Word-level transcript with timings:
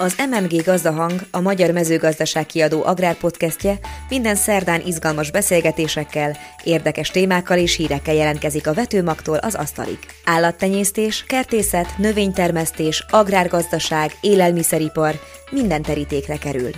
Az 0.00 0.16
MMG 0.30 0.62
Gazdahang, 0.64 1.20
a 1.30 1.40
Magyar 1.40 1.70
Mezőgazdaság 1.70 2.46
kiadó 2.46 2.84
agrárpodcastje 2.84 3.78
minden 4.08 4.34
szerdán 4.34 4.82
izgalmas 4.86 5.30
beszélgetésekkel, 5.30 6.36
érdekes 6.64 7.10
témákkal 7.10 7.58
és 7.58 7.76
hírekkel 7.76 8.14
jelentkezik 8.14 8.66
a 8.66 8.72
vetőmagtól 8.72 9.36
az 9.36 9.54
asztalig. 9.54 9.98
Állattenyésztés, 10.24 11.24
kertészet, 11.26 11.98
növénytermesztés, 11.98 13.04
agrárgazdaság, 13.10 14.12
élelmiszeripar, 14.20 15.20
minden 15.50 15.82
terítékre 15.82 16.36
kerül. 16.36 16.70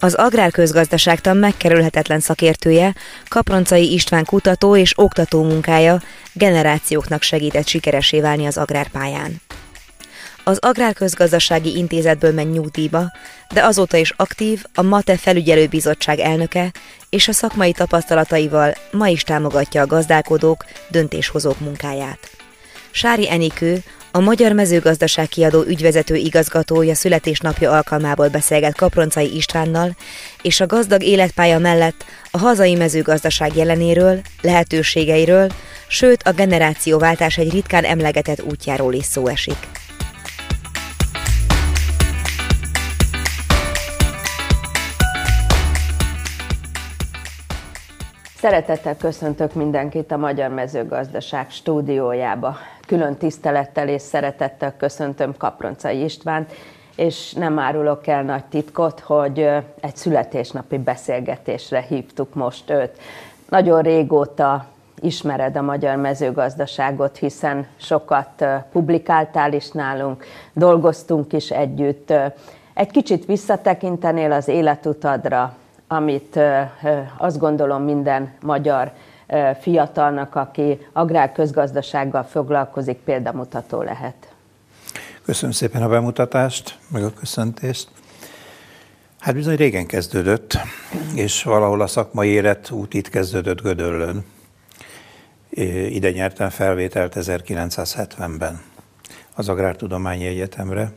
Az 0.00 0.14
agrárközgazdaságtan 0.14 1.36
megkerülhetetlen 1.36 2.20
szakértője, 2.20 2.94
Kaproncai 3.28 3.92
István 3.92 4.24
kutató 4.24 4.76
és 4.76 4.92
oktató 4.96 5.42
munkája 5.42 6.02
generációknak 6.32 7.22
segített 7.22 7.66
sikeresé 7.66 8.20
válni 8.20 8.46
az 8.46 8.56
agrárpályán. 8.56 9.40
Az 10.46 10.58
Agrárközgazdasági 10.60 11.76
Intézetből 11.76 12.32
ment 12.32 12.52
nyugdíjba, 12.52 13.12
de 13.52 13.64
azóta 13.64 13.96
is 13.96 14.12
aktív, 14.16 14.64
a 14.74 14.82
MATE 14.82 15.16
felügyelőbizottság 15.16 16.18
elnöke, 16.18 16.72
és 17.10 17.28
a 17.28 17.32
szakmai 17.32 17.72
tapasztalataival 17.72 18.74
ma 18.90 19.08
is 19.08 19.22
támogatja 19.22 19.82
a 19.82 19.86
gazdálkodók, 19.86 20.64
döntéshozók 20.88 21.60
munkáját. 21.60 22.30
Sári 22.90 23.30
Enikő, 23.30 23.82
a 24.10 24.20
Magyar 24.20 24.52
Mezőgazdaság 24.52 25.28
kiadó 25.28 25.62
ügyvezető 25.62 26.14
igazgatója 26.14 26.94
születésnapja 26.94 27.70
alkalmából 27.70 28.28
beszélget 28.28 28.76
Kaproncai 28.76 29.36
Istvánnal, 29.36 29.96
és 30.42 30.60
a 30.60 30.66
gazdag 30.66 31.02
életpálya 31.02 31.58
mellett 31.58 32.04
a 32.30 32.38
hazai 32.38 32.74
mezőgazdaság 32.74 33.56
jelenéről, 33.56 34.20
lehetőségeiről, 34.40 35.52
sőt 35.88 36.22
a 36.22 36.32
generációváltás 36.32 37.38
egy 37.38 37.52
ritkán 37.52 37.84
emlegetett 37.84 38.42
útjáról 38.42 38.92
is 38.92 39.04
szó 39.04 39.26
esik. 39.26 39.83
Szeretettel 48.44 48.96
köszöntök 48.96 49.54
mindenkit 49.54 50.12
a 50.12 50.16
Magyar 50.16 50.50
Mezőgazdaság 50.50 51.50
stúdiójába. 51.50 52.56
Külön 52.86 53.16
tisztelettel 53.16 53.88
és 53.88 54.02
szeretettel 54.02 54.76
köszöntöm 54.76 55.36
Kaproncai 55.36 56.04
Istvánt, 56.04 56.52
és 56.96 57.32
nem 57.32 57.58
árulok 57.58 58.06
el 58.06 58.22
nagy 58.22 58.44
titkot, 58.44 59.00
hogy 59.00 59.38
egy 59.80 59.96
születésnapi 59.96 60.78
beszélgetésre 60.78 61.80
hívtuk 61.80 62.34
most 62.34 62.70
őt. 62.70 62.98
Nagyon 63.48 63.82
régóta 63.82 64.66
ismered 65.00 65.56
a 65.56 65.62
magyar 65.62 65.96
mezőgazdaságot, 65.96 67.16
hiszen 67.16 67.66
sokat 67.76 68.44
publikáltál 68.72 69.52
is 69.52 69.70
nálunk, 69.70 70.24
dolgoztunk 70.52 71.32
is 71.32 71.50
együtt. 71.50 72.12
Egy 72.74 72.90
kicsit 72.90 73.24
visszatekintenél 73.24 74.32
az 74.32 74.48
életutadra, 74.48 75.56
amit 75.94 76.38
azt 77.16 77.38
gondolom 77.38 77.82
minden 77.82 78.32
magyar 78.42 78.92
fiatalnak, 79.60 80.34
aki 80.34 80.86
agrárközgazdasággal 80.92 82.22
foglalkozik, 82.22 82.96
példamutató 82.96 83.82
lehet. 83.82 84.32
Köszönöm 85.24 85.52
szépen 85.52 85.82
a 85.82 85.88
bemutatást, 85.88 86.78
meg 86.88 87.04
a 87.04 87.12
köszöntést. 87.12 87.88
Hát 89.20 89.34
bizony 89.34 89.56
régen 89.56 89.86
kezdődött, 89.86 90.58
és 91.14 91.42
valahol 91.42 91.80
a 91.80 91.86
szakmai 91.86 92.28
élet 92.28 92.70
út 92.70 92.94
itt 92.94 93.08
kezdődött 93.08 93.62
Gödöllön. 93.62 94.24
Ide 95.88 96.10
nyertem 96.10 96.48
felvételt 96.48 97.16
1970-ben 97.16 98.60
az 99.34 99.48
Agrártudományi 99.48 100.26
Egyetemre. 100.26 100.92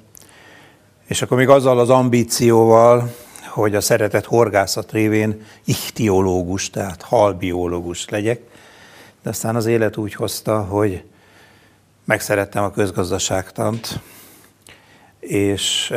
És 1.05 1.21
akkor 1.21 1.37
még 1.37 1.49
azzal 1.49 1.79
az 1.79 1.89
ambícióval, 1.89 3.13
hogy 3.57 3.75
a 3.75 3.81
szeretett 3.81 4.25
horgászat 4.25 4.91
révén 4.91 5.45
ichtiológus, 5.65 6.69
tehát 6.69 7.01
halbiológus 7.01 8.09
legyek, 8.09 8.41
de 9.23 9.29
aztán 9.29 9.55
az 9.55 9.65
élet 9.65 9.97
úgy 9.97 10.13
hozta, 10.13 10.61
hogy 10.61 11.03
megszerettem 12.05 12.63
a 12.63 12.71
közgazdaságtant, 12.71 13.99
és 15.19 15.93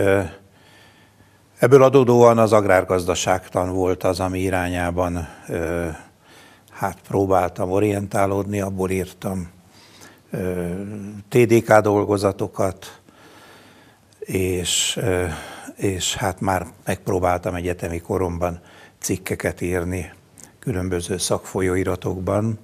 ebből 1.58 1.82
adódóan 1.82 2.38
az 2.38 2.52
agrárgazdaságtan 2.52 3.72
volt 3.72 4.04
az, 4.04 4.20
ami 4.20 4.40
irányában 4.40 5.28
hát 6.70 6.98
próbáltam 7.08 7.70
orientálódni, 7.70 8.60
abból 8.60 8.90
írtam 8.90 9.50
TDK 11.28 11.78
dolgozatokat, 11.78 13.00
és 14.18 15.00
és 15.80 16.14
hát 16.14 16.40
már 16.40 16.66
megpróbáltam 16.84 17.54
egyetemi 17.54 18.00
koromban 18.00 18.60
cikkeket 18.98 19.60
írni 19.60 20.12
különböző 20.58 21.18
szakfolyóiratokban, 21.18 22.58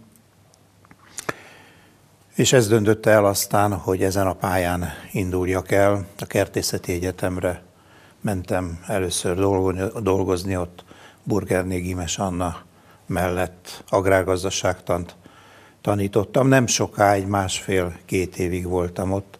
és 2.34 2.53
ez 2.53 2.69
döntötte 2.69 3.10
el 3.10 3.25
aztán, 3.25 3.75
hogy 3.75 4.03
ezen 4.03 4.27
a 4.27 4.34
pályán 4.34 4.84
induljak 5.12 5.71
el. 5.71 6.06
A 6.19 6.27
Kertészeti 6.27 6.93
Egyetemre 6.93 7.62
mentem 8.21 8.81
először 8.87 9.34
dolgozni, 10.03 10.56
ott 10.56 10.84
Burgerné 11.22 11.78
Gimes 11.78 12.19
Anna 12.19 12.62
mellett 13.06 13.84
agrárgazdaságtant 13.88 15.16
tanítottam. 15.81 16.48
Nem 16.48 16.66
sokáig, 16.66 17.27
másfél-két 17.27 18.38
évig 18.38 18.66
voltam 18.66 19.12
ott, 19.12 19.38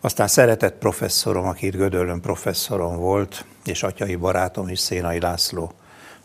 aztán 0.00 0.28
szeretett 0.28 0.78
professzorom, 0.78 1.46
aki 1.46 1.66
itt 1.66 1.76
Gödöllön 1.76 2.20
professzorom 2.20 2.96
volt, 2.96 3.44
és 3.64 3.82
atyai 3.82 4.16
barátom 4.16 4.68
is 4.68 4.78
Szénai 4.78 5.20
László 5.20 5.72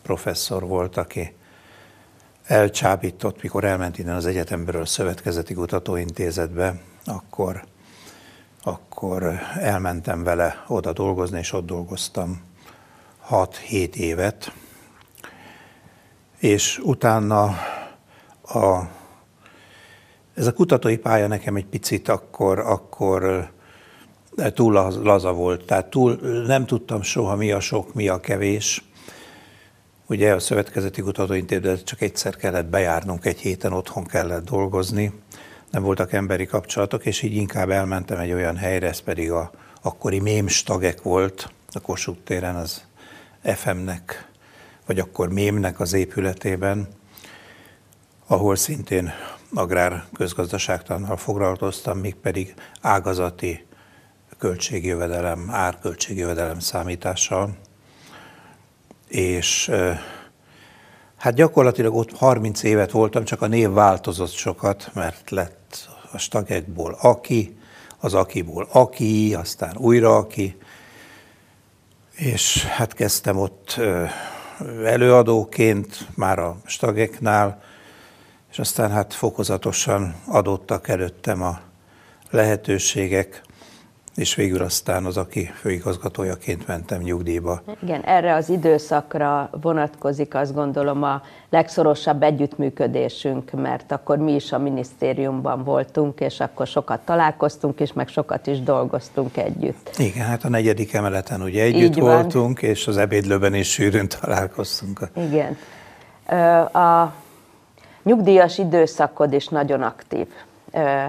professzor 0.02 0.66
volt, 0.66 0.96
aki 0.96 1.34
elcsábított, 2.44 3.42
mikor 3.42 3.64
elment 3.64 3.98
innen 3.98 4.16
az 4.16 4.26
egyetemről 4.26 4.82
a 4.82 4.86
Szövetkezeti 4.86 5.54
Kutatóintézetbe, 5.54 6.80
akkor, 7.04 7.64
akkor 8.62 9.40
elmentem 9.58 10.22
vele 10.22 10.64
oda 10.66 10.92
dolgozni, 10.92 11.38
és 11.38 11.52
ott 11.52 11.66
dolgoztam 11.66 12.42
6-7 13.30 13.94
évet, 13.94 14.52
és 16.38 16.78
utána 16.78 17.44
a, 18.42 18.88
ez 20.34 20.46
a 20.46 20.52
kutatói 20.52 20.96
pálya 20.96 21.26
nekem 21.26 21.56
egy 21.56 21.66
picit 21.66 22.08
akkor, 22.08 22.58
akkor 22.58 23.52
túl 24.54 24.72
laza 25.02 25.32
volt, 25.32 25.64
tehát 25.64 25.90
túl 25.90 26.14
nem 26.46 26.66
tudtam 26.66 27.02
soha 27.02 27.36
mi 27.36 27.50
a 27.52 27.60
sok, 27.60 27.94
mi 27.94 28.08
a 28.08 28.20
kevés. 28.20 28.84
Ugye 30.06 30.32
a 30.32 30.38
Szövetkezeti 30.38 31.00
Kutatóintézetben 31.00 31.84
csak 31.84 32.00
egyszer 32.00 32.36
kellett 32.36 32.66
bejárnunk, 32.66 33.24
egy 33.24 33.38
héten 33.38 33.72
otthon 33.72 34.04
kellett 34.04 34.44
dolgozni, 34.44 35.12
nem 35.70 35.82
voltak 35.82 36.12
emberi 36.12 36.46
kapcsolatok, 36.46 37.06
és 37.06 37.22
így 37.22 37.34
inkább 37.34 37.70
elmentem 37.70 38.18
egy 38.18 38.32
olyan 38.32 38.56
helyre, 38.56 38.88
ez 38.88 39.00
pedig 39.00 39.30
a 39.30 39.50
akkori 39.82 40.20
mémstagek 40.20 41.02
volt, 41.02 41.50
a 41.72 41.80
Kossuth 41.80 42.20
téren 42.24 42.56
az 42.56 42.84
FM-nek, 43.42 44.28
vagy 44.86 44.98
akkor 44.98 45.28
mémnek 45.28 45.80
az 45.80 45.92
épületében, 45.92 46.88
ahol 48.26 48.56
szintén 48.56 49.12
agrár 49.54 50.04
közgazdaságtannal 50.12 51.16
foglalkoztam, 51.16 51.98
még 51.98 52.14
pedig 52.14 52.54
ágazati 52.80 53.66
költségjövedelem, 54.38 55.48
árköltségjövedelem 55.50 56.58
számítással, 56.58 57.56
és 59.08 59.70
hát 61.16 61.34
gyakorlatilag 61.34 61.96
ott 61.96 62.16
30 62.16 62.62
évet 62.62 62.90
voltam, 62.90 63.24
csak 63.24 63.42
a 63.42 63.46
név 63.46 63.70
változott 63.70 64.32
sokat, 64.32 64.90
mert 64.94 65.30
lett 65.30 65.88
a 66.12 66.18
stagekból 66.18 66.96
aki, 67.00 67.56
az 67.98 68.14
akiból 68.14 68.68
aki, 68.72 69.34
aztán 69.34 69.76
újra 69.76 70.16
aki, 70.16 70.56
és 72.16 72.64
hát 72.64 72.92
kezdtem 72.92 73.38
ott 73.38 73.80
előadóként, 74.84 76.08
már 76.14 76.38
a 76.38 76.56
stageknál, 76.64 77.62
és 78.50 78.58
aztán 78.58 78.90
hát 78.90 79.14
fokozatosan 79.14 80.14
adottak 80.26 80.88
előttem 80.88 81.42
a 81.42 81.60
lehetőségek, 82.30 83.42
és 84.14 84.34
végül 84.34 84.62
aztán 84.62 85.04
az, 85.04 85.16
aki 85.16 85.50
főigazgatójaként 85.60 86.66
mentem 86.66 87.00
nyugdíjba. 87.00 87.62
Igen, 87.82 88.00
erre 88.00 88.34
az 88.34 88.48
időszakra 88.48 89.50
vonatkozik 89.60 90.34
azt 90.34 90.54
gondolom 90.54 91.02
a 91.02 91.22
legszorosabb 91.50 92.22
együttműködésünk, 92.22 93.50
mert 93.50 93.92
akkor 93.92 94.18
mi 94.18 94.34
is 94.34 94.52
a 94.52 94.58
minisztériumban 94.58 95.64
voltunk, 95.64 96.20
és 96.20 96.40
akkor 96.40 96.66
sokat 96.66 97.00
találkoztunk 97.00 97.80
is, 97.80 97.92
meg 97.92 98.08
sokat 98.08 98.46
is 98.46 98.60
dolgoztunk 98.60 99.36
együtt. 99.36 99.90
Igen, 99.98 100.26
hát 100.26 100.44
a 100.44 100.48
negyedik 100.48 100.92
emeleten 100.92 101.42
ugye 101.42 101.62
együtt 101.62 101.96
Így 101.96 102.00
voltunk, 102.00 102.60
van. 102.60 102.70
és 102.70 102.86
az 102.86 102.96
ebédlőben 102.96 103.54
is 103.54 103.70
sűrűn 103.70 104.08
találkoztunk. 104.08 105.00
Igen. 105.16 105.56
A 106.72 107.12
nyugdíjas 108.02 108.58
időszakod 108.58 109.32
is 109.32 109.48
nagyon 109.48 109.82
aktív 109.82 110.26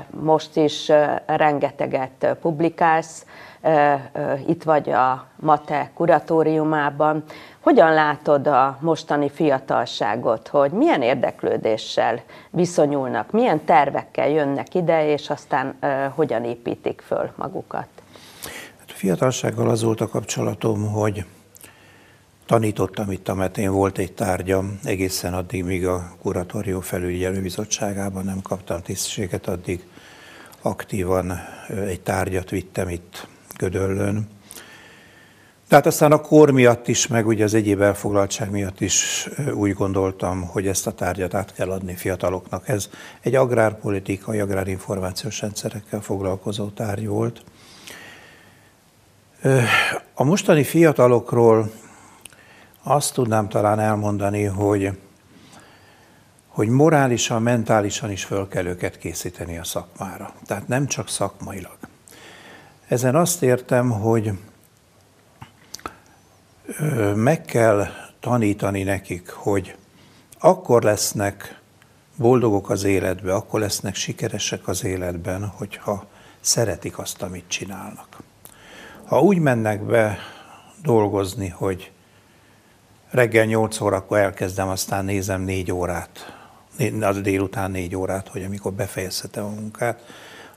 most 0.09 0.55
is 0.57 0.91
rengeteget 1.25 2.37
publikálsz, 2.41 3.25
itt 4.47 4.63
vagy 4.63 4.89
a 4.89 5.27
MATE 5.35 5.91
kuratóriumában. 5.93 7.23
Hogyan 7.59 7.93
látod 7.93 8.47
a 8.47 8.77
mostani 8.81 9.29
fiatalságot, 9.29 10.47
hogy 10.47 10.71
milyen 10.71 11.01
érdeklődéssel 11.01 12.21
viszonyulnak, 12.49 13.31
milyen 13.31 13.65
tervekkel 13.65 14.29
jönnek 14.29 14.75
ide, 14.75 15.07
és 15.07 15.29
aztán 15.29 15.77
hogyan 16.15 16.43
építik 16.43 17.01
föl 17.05 17.31
magukat? 17.35 17.87
Hát 18.79 18.89
a 18.89 18.93
fiatalsággal 18.93 19.69
az 19.69 19.83
volt 19.83 20.01
a 20.01 20.07
kapcsolatom, 20.07 20.91
hogy 20.91 21.25
tanítottam 22.45 23.11
itt 23.11 23.27
a 23.27 23.35
Metén, 23.35 23.71
volt 23.71 23.97
egy 23.97 24.13
tárgyam, 24.13 24.79
egészen 24.83 25.33
addig, 25.33 25.63
míg 25.63 25.87
a 25.87 26.15
kuratórium 26.21 26.81
felügyelő 26.81 27.41
bizottságában 27.41 28.25
nem 28.25 28.41
kaptam 28.41 28.81
tisztséget, 28.81 29.47
addig 29.47 29.83
aktívan 30.61 31.39
egy 31.85 32.01
tárgyat 32.01 32.49
vittem 32.49 32.89
itt 32.89 33.27
Gödöllön. 33.57 34.27
Tehát 35.67 35.85
aztán 35.85 36.11
a 36.11 36.21
kor 36.21 36.51
miatt 36.51 36.87
is, 36.87 37.07
meg 37.07 37.27
ugye 37.27 37.43
az 37.43 37.53
egyéb 37.53 37.81
elfoglaltság 37.81 38.51
miatt 38.51 38.81
is 38.81 39.29
úgy 39.53 39.73
gondoltam, 39.73 40.41
hogy 40.41 40.67
ezt 40.67 40.87
a 40.87 40.91
tárgyat 40.91 41.33
át 41.33 41.53
kell 41.53 41.71
adni 41.71 41.95
fiataloknak. 41.95 42.67
Ez 42.67 42.89
egy 43.21 43.35
agrárpolitikai, 43.35 44.39
agrárinformációs 44.39 45.41
rendszerekkel 45.41 46.01
foglalkozó 46.01 46.67
tárgy 46.69 47.07
volt. 47.07 47.43
A 50.13 50.23
mostani 50.23 50.63
fiatalokról 50.63 51.71
azt 52.87 53.13
tudnám 53.13 53.49
talán 53.49 53.79
elmondani, 53.79 54.43
hogy, 54.43 54.99
hogy 56.47 56.67
morálisan, 56.67 57.41
mentálisan 57.41 58.11
is 58.11 58.23
föl 58.23 58.47
kell 58.47 58.65
őket 58.65 58.97
készíteni 58.97 59.57
a 59.57 59.63
szakmára. 59.63 60.33
Tehát 60.45 60.67
nem 60.67 60.87
csak 60.87 61.09
szakmailag. 61.09 61.77
Ezen 62.87 63.15
azt 63.15 63.43
értem, 63.43 63.89
hogy 63.91 64.31
meg 67.15 67.41
kell 67.41 67.85
tanítani 68.19 68.83
nekik, 68.83 69.29
hogy 69.29 69.75
akkor 70.39 70.83
lesznek 70.83 71.61
boldogok 72.15 72.69
az 72.69 72.83
életbe, 72.83 73.33
akkor 73.33 73.59
lesznek 73.59 73.95
sikeresek 73.95 74.67
az 74.67 74.83
életben, 74.83 75.47
hogyha 75.47 76.05
szeretik 76.39 76.97
azt, 76.97 77.21
amit 77.21 77.47
csinálnak. 77.47 78.17
Ha 79.05 79.21
úgy 79.21 79.39
mennek 79.39 79.81
be 79.81 80.17
dolgozni, 80.81 81.47
hogy 81.47 81.91
reggel 83.15 83.45
8 83.45 83.81
órakor 83.81 84.17
elkezdem, 84.17 84.67
aztán 84.67 85.05
nézem 85.05 85.41
4 85.41 85.71
órát, 85.71 86.33
az 87.01 87.21
délután 87.21 87.71
4 87.71 87.95
órát, 87.95 88.27
hogy 88.27 88.43
amikor 88.43 88.73
befejezhetem 88.73 89.45
a 89.45 89.49
munkát, 89.49 89.99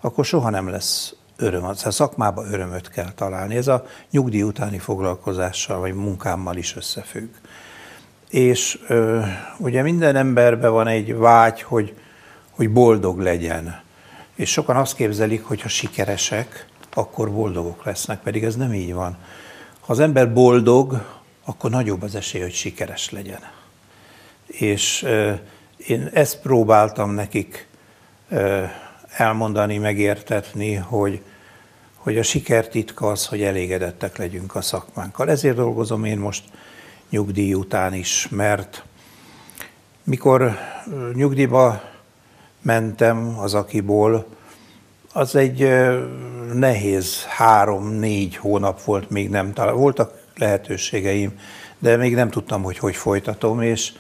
akkor 0.01 0.25
soha 0.25 0.51
nem 0.51 0.69
lesz 0.69 1.15
öröm, 1.37 1.65
a 1.65 1.75
szakmában 1.75 2.53
örömöt 2.53 2.91
kell 2.91 3.13
találni. 3.13 3.57
Ez 3.57 3.69
a 3.69 3.87
nyugdíj 4.11 4.43
utáni 4.43 4.79
foglalkozással 4.79 5.79
vagy 5.79 5.95
munkámmal 5.95 6.57
is 6.57 6.77
összefügg. 6.77 7.29
És 8.31 8.79
ö, 8.89 9.21
ugye 9.59 9.83
minden 9.83 10.17
emberben 10.17 10.73
van 10.73 10.87
egy 10.87 11.17
vágy, 11.17 11.63
hogy, 11.63 11.95
hogy 12.51 12.71
boldog 12.71 13.19
legyen. 13.19 13.81
És 14.35 14.51
sokan 14.51 14.77
azt 14.77 14.95
képzelik, 14.95 15.45
hogy 15.45 15.63
ha 15.63 15.69
sikeresek, 15.69 16.67
akkor 16.95 17.33
boldogok 17.33 17.85
lesznek, 17.85 18.21
pedig 18.21 18.45
ez 18.45 18.57
nem 18.57 18.73
így 18.73 18.95
van. 18.95 19.17
Ha 19.81 19.93
az 19.93 20.01
ember 20.01 20.33
boldog, 20.33 21.18
akkor 21.49 21.71
nagyobb 21.71 22.03
az 22.03 22.15
esély, 22.15 22.41
hogy 22.41 22.53
sikeres 22.55 23.11
legyen. 23.11 23.41
És 24.47 25.07
én 25.77 26.11
ezt 26.13 26.41
próbáltam 26.41 27.11
nekik 27.11 27.69
elmondani, 29.17 29.79
megértetni, 29.79 30.75
hogy, 30.75 31.21
hogy 31.95 32.19
a 32.19 32.23
siker 32.23 32.69
titka 32.69 33.11
az, 33.11 33.27
hogy 33.27 33.43
elégedettek 33.43 34.17
legyünk 34.17 34.55
a 34.55 34.61
szakmánkkal. 34.61 35.31
Ezért 35.31 35.57
dolgozom 35.57 36.05
én 36.05 36.19
most 36.19 36.45
nyugdíj 37.11 37.55
után 37.55 37.95
is, 37.95 38.29
mert 38.31 38.85
mikor 40.05 40.59
nyugdíjba 41.15 41.83
mentem 42.63 43.39
az 43.39 43.55
akiból, 43.55 44.27
az 45.13 45.35
egy 45.37 45.69
nehéz 46.53 47.25
három-négy 47.25 48.37
hónap 48.37 48.83
volt, 48.83 49.11
még 49.11 49.31
nem 49.31 49.53
talán. 49.53 49.77
Voltak 49.77 50.18
lehetőségeim, 50.39 51.39
de 51.79 51.97
még 51.97 52.15
nem 52.15 52.31
tudtam, 52.31 52.63
hogy 52.63 52.79
hogy 52.79 52.97
folytatom, 52.97 53.63
és 53.63 53.93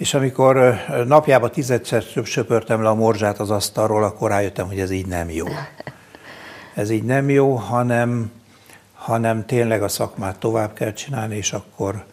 és 0.00 0.14
amikor 0.14 0.74
napjában 1.06 1.50
tizedszer 1.50 2.02
söpörtem 2.24 2.82
le 2.82 2.88
a 2.88 2.94
morzsát 2.94 3.38
az 3.38 3.50
asztalról, 3.50 4.04
akkor 4.04 4.30
rájöttem, 4.30 4.66
hogy 4.66 4.80
ez 4.80 4.90
így 4.90 5.06
nem 5.06 5.30
jó. 5.30 5.46
Ez 6.74 6.90
így 6.90 7.02
nem 7.02 7.30
jó, 7.30 7.54
hanem, 7.54 8.30
hanem 8.94 9.46
tényleg 9.46 9.82
a 9.82 9.88
szakmát 9.88 10.38
tovább 10.38 10.72
kell 10.72 10.92
csinálni, 10.92 11.36
és 11.36 11.52
akkor, 11.52 12.04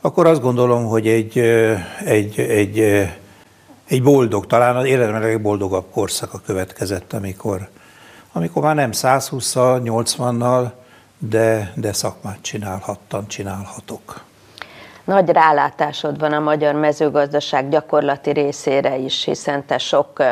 akkor 0.00 0.26
azt 0.26 0.40
gondolom, 0.40 0.84
hogy 0.84 1.08
egy, 1.08 1.38
egy, 2.04 2.38
egy, 2.38 2.78
egy 3.86 4.02
boldog, 4.02 4.46
talán 4.46 4.76
az 4.76 4.84
életem 4.84 5.20
legboldogabb 5.20 5.90
korszaka 5.90 6.40
következett, 6.46 7.12
amikor, 7.12 7.68
amikor 8.32 8.62
már 8.62 8.74
nem 8.74 8.90
120-szal, 8.92 9.80
80-nal, 9.84 10.70
de, 11.28 11.72
de 11.76 11.92
szakmát 11.92 12.38
csinálhattam, 12.40 13.26
csinálhatok. 13.26 14.24
Nagy 15.04 15.28
rálátásod 15.28 16.18
van 16.18 16.32
a 16.32 16.40
magyar 16.40 16.74
mezőgazdaság 16.74 17.68
gyakorlati 17.68 18.30
részére 18.30 18.96
is, 18.96 19.24
hiszen 19.24 19.66
te 19.66 19.78
sok 19.78 20.22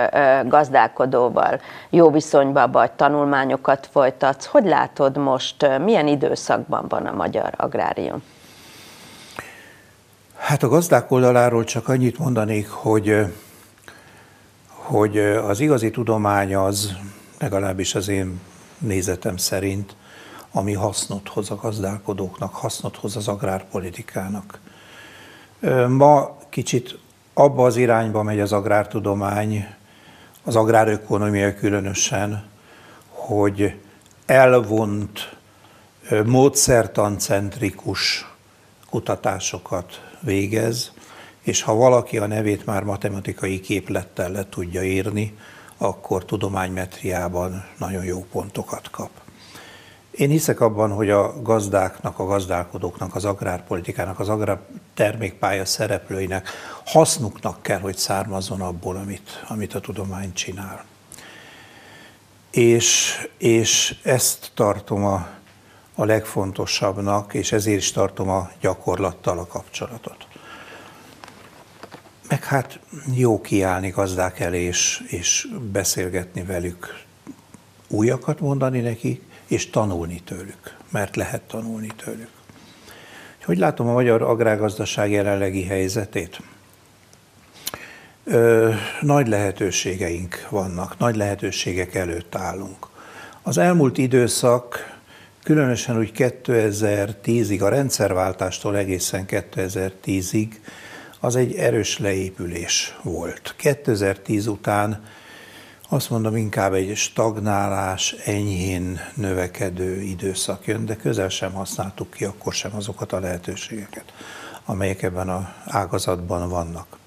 gazdálkodóval 0.45 1.61
jó 1.91 2.11
viszonyban 2.11 2.71
vagy, 2.71 2.91
tanulmányokat 2.91 3.89
folytatsz. 3.93 4.47
Hogy 4.47 4.65
látod 4.65 5.17
most, 5.17 5.79
milyen 5.79 6.07
időszakban 6.07 6.85
van 6.89 7.07
a 7.07 7.15
magyar 7.15 7.53
agrárium? 7.57 8.23
Hát 10.37 10.63
a 10.63 10.69
gazdák 10.69 11.11
oldaláról 11.11 11.65
csak 11.65 11.89
annyit 11.89 12.19
mondanék, 12.19 12.69
hogy, 12.69 13.17
hogy 14.69 15.19
az 15.19 15.61
igazi 15.61 15.91
tudomány 15.91 16.55
az, 16.55 16.93
legalábbis 17.39 17.95
az 17.95 18.09
én 18.09 18.41
nézetem 18.79 19.37
szerint, 19.37 19.97
ami 20.53 20.73
hasznot 20.73 21.29
hoz 21.29 21.51
a 21.51 21.57
gazdálkodóknak, 21.57 22.55
hasznot 22.55 22.97
hoz 22.97 23.17
az 23.17 23.29
agrárpolitikának. 23.29 24.59
Ma 25.89 26.37
kicsit 26.49 26.99
abba 27.35 27.65
az 27.65 27.77
irányba 27.77 28.23
megy 28.23 28.41
az 28.41 28.53
agrártudomány, 28.53 29.67
az 30.45 30.57
agrárökonomia 30.57 31.55
különösen, 31.55 32.45
hogy 33.09 33.81
elvont, 34.27 35.37
módszertancentrikus 36.25 38.27
kutatásokat 38.91 40.11
végez, 40.21 40.93
és 41.41 41.63
ha 41.63 41.75
valaki 41.75 42.19
a 42.19 42.27
nevét 42.27 42.67
már 42.67 42.83
matematikai 42.83 43.61
képlettel 43.61 44.31
le 44.31 44.49
tudja 44.49 44.83
írni, 44.83 45.37
akkor 45.77 46.25
tudománymetriában 46.25 47.65
nagyon 47.79 48.05
jó 48.05 48.27
pontokat 48.33 48.91
kap. 48.91 49.11
Én 50.21 50.29
hiszek 50.31 50.61
abban, 50.61 50.93
hogy 50.93 51.11
a 51.11 51.43
gazdáknak, 51.43 52.19
a 52.19 52.25
gazdálkodóknak, 52.25 53.15
az 53.15 53.25
agrárpolitikának, 53.25 54.21
az 54.21 54.29
agrártermékpálya 54.29 55.65
szereplőinek 55.65 56.49
hasznuknak 56.85 57.63
kell, 57.63 57.79
hogy 57.79 57.97
származzon 57.97 58.61
abból, 58.61 58.97
amit, 58.97 59.45
amit 59.49 59.75
a 59.75 59.81
tudomány 59.81 60.33
csinál. 60.33 60.85
És, 62.51 63.17
és 63.39 63.99
ezt 64.03 64.51
tartom 64.55 65.05
a, 65.05 65.29
a 65.95 66.05
legfontosabbnak, 66.05 67.35
és 67.35 67.53
ezért 67.53 67.79
is 67.79 67.93
tartom 67.93 68.29
a 68.29 68.51
gyakorlattal 68.61 69.39
a 69.39 69.47
kapcsolatot. 69.47 70.27
Meg 72.29 72.45
hát 72.45 72.81
jó 73.15 73.41
kiállni 73.41 73.91
gazdák 73.91 74.41
elé, 74.41 74.61
és, 74.61 75.05
és 75.07 75.49
beszélgetni 75.73 76.43
velük, 76.43 77.05
újakat 77.89 78.41
mondani 78.41 78.81
nekik, 78.81 79.29
és 79.51 79.71
tanulni 79.71 80.21
tőlük, 80.25 80.77
mert 80.91 81.17
lehet 81.17 81.43
tanulni 81.43 81.91
tőlük. 82.05 82.31
Hogy 83.45 83.59
látom 83.59 83.89
a 83.89 83.93
magyar 83.93 84.23
agrárgazdaság 84.23 85.11
jelenlegi 85.11 85.65
helyzetét? 85.65 86.41
Ö, 88.25 88.73
nagy 89.01 89.29
lehetőségeink 89.29 90.47
vannak, 90.51 90.99
nagy 90.99 91.17
lehetőségek 91.17 91.95
előtt 91.95 92.35
állunk. 92.35 92.87
Az 93.43 93.59
elmúlt 93.59 93.99
időszak, 93.99 94.99
különösen 95.43 95.99
úgy 95.99 96.13
2010-ig, 96.17 97.63
a 97.63 97.69
rendszerváltástól 97.69 98.77
egészen 98.77 99.25
2010-ig, 99.29 100.49
az 101.21 101.37
egy 101.37 101.55
erős 101.55 101.99
leépülés 101.99 102.97
volt. 103.03 103.55
2010 103.57 104.47
után 104.47 105.05
azt 105.93 106.11
mondom, 106.11 106.37
inkább 106.37 106.73
egy 106.73 106.97
stagnálás, 106.97 108.13
enyhén 108.25 109.01
növekedő 109.15 110.01
időszak 110.01 110.67
jön, 110.67 110.87
de 110.87 110.97
közel 110.97 111.29
sem 111.29 111.53
használtuk 111.53 112.11
ki 112.11 112.25
akkor 112.25 112.53
sem 112.53 112.75
azokat 112.75 113.13
a 113.13 113.21
lehetőségeket, 113.21 114.05
amelyek 114.65 115.03
ebben 115.03 115.29
az 115.29 115.43
ágazatban 115.65 116.49
vannak. 116.49 116.99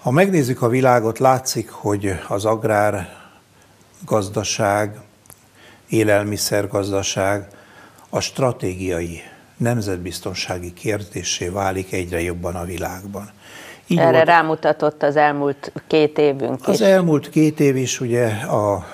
Ha 0.00 0.10
megnézzük 0.10 0.62
a 0.62 0.68
világot, 0.68 1.18
látszik, 1.18 1.70
hogy 1.70 2.12
az 2.28 2.44
agrár 2.44 3.16
gazdaság, 4.04 5.00
élelmiszergazdaság 5.88 7.48
a 8.10 8.20
stratégiai 8.20 9.20
nemzetbiztonsági 9.56 10.72
kérdésé 10.72 11.48
válik 11.48 11.92
egyre 11.92 12.20
jobban 12.20 12.54
a 12.54 12.64
világban. 12.64 13.30
Így 13.90 13.98
Erre 13.98 14.10
volt, 14.10 14.24
rámutatott 14.26 15.02
az 15.02 15.16
elmúlt 15.16 15.72
két 15.86 16.18
évünk 16.18 16.68
Az 16.68 16.80
is. 16.80 16.86
elmúlt 16.86 17.30
két 17.30 17.60
év 17.60 17.76
is 17.76 18.00
ugye 18.00 18.26
a 18.28 18.86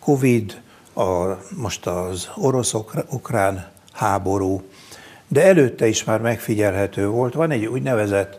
Covid, 0.00 0.60
a, 0.94 1.36
most 1.56 1.86
az 1.86 2.28
orosz-ukrán 2.36 3.66
háború, 3.92 4.62
de 5.28 5.44
előtte 5.44 5.86
is 5.86 6.04
már 6.04 6.20
megfigyelhető 6.20 7.08
volt. 7.08 7.34
Van 7.34 7.50
egy 7.50 7.66
úgynevezett 7.66 8.38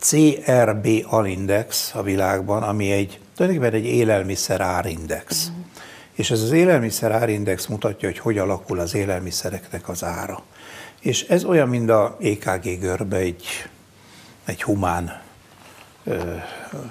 CRB 0.00 0.88
alindex 1.06 1.94
a 1.94 2.02
világban, 2.02 2.62
ami 2.62 2.92
egy, 2.92 3.20
tulajdonképpen 3.36 3.78
egy 3.80 3.86
élelmiszer 3.86 4.60
árindex. 4.60 5.50
Mm. 5.50 5.60
És 6.12 6.30
ez 6.30 6.42
az 6.42 6.52
élelmiszer 6.52 7.12
árindex 7.12 7.66
mutatja, 7.66 8.08
hogy 8.08 8.18
hogy 8.18 8.38
alakul 8.38 8.78
az 8.78 8.94
élelmiszereknek 8.94 9.88
az 9.88 10.04
ára. 10.04 10.42
És 11.00 11.22
ez 11.22 11.44
olyan, 11.44 11.68
mint 11.68 11.90
a 11.90 12.16
EKG 12.20 12.80
görbe 12.80 13.16
egy, 13.16 13.44
egy 14.48 14.62
humán, 14.62 15.20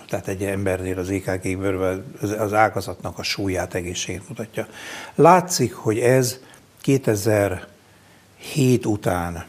tehát 0.08 0.28
egy 0.28 0.44
embernél 0.44 1.00
az 1.00 1.10
EKG 1.10 1.60
görbe 1.60 2.04
az 2.22 2.54
ágazatnak 2.54 3.20
a 3.20 3.24
súlyát, 3.24 3.74
egészségét 3.74 4.28
mutatja. 4.28 4.68
Látszik, 5.16 5.74
hogy 5.74 6.00
ez 6.00 6.40
2007 6.82 8.86
után, 8.86 9.46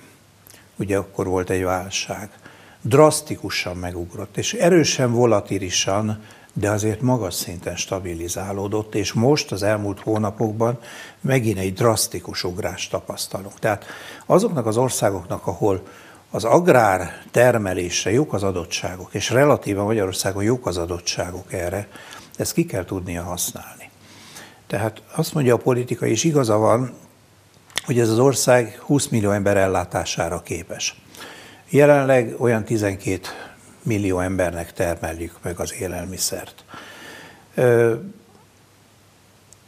ugye 0.77 0.97
akkor 0.97 1.27
volt 1.27 1.51
egy 1.51 1.63
válság, 1.63 2.31
drasztikusan 2.83 3.77
megugrott, 3.77 4.37
és 4.37 4.53
erősen 4.53 5.13
volatilisan 5.13 6.23
de 6.53 6.71
azért 6.71 7.01
magas 7.01 7.35
szinten 7.35 7.77
stabilizálódott, 7.77 8.95
és 8.95 9.13
most 9.13 9.53
az 9.53 9.63
elmúlt 9.63 10.01
hónapokban 10.01 10.79
megint 11.21 11.59
egy 11.59 11.73
drasztikus 11.73 12.45
ugrást 12.45 12.91
tapasztalunk. 12.91 13.59
Tehát 13.59 13.85
azoknak 14.27 14.67
az 14.67 14.77
országoknak, 14.77 15.47
ahol 15.47 15.83
az 16.31 16.45
agrár 16.45 17.23
termelésre 17.31 18.11
jók 18.11 18.33
az 18.33 18.43
adottságok, 18.43 19.15
és 19.15 19.31
relatívan 19.31 19.85
Magyarországon 19.85 20.43
jók 20.43 20.67
az 20.67 20.77
adottságok 20.77 21.53
erre, 21.53 21.89
ezt 22.37 22.53
ki 22.53 22.65
kell 22.65 22.85
tudnia 22.85 23.23
használni. 23.23 23.91
Tehát 24.67 25.03
azt 25.15 25.35
mondja 25.35 25.55
a 25.55 25.59
politika, 25.59 26.07
és 26.07 26.25
igaza 26.25 26.57
van, 26.57 26.93
hogy 27.85 27.99
ez 27.99 28.09
az 28.09 28.19
ország 28.19 28.79
20 28.81 29.09
millió 29.09 29.31
ember 29.31 29.57
ellátására 29.57 30.43
képes. 30.43 31.01
Jelenleg 31.69 32.35
olyan 32.39 32.65
12 32.65 33.21
millió 33.83 34.21
embernek 34.21 34.73
termeljük 34.73 35.37
meg 35.43 35.61
az 35.61 35.75
élelmiszert. 35.75 36.65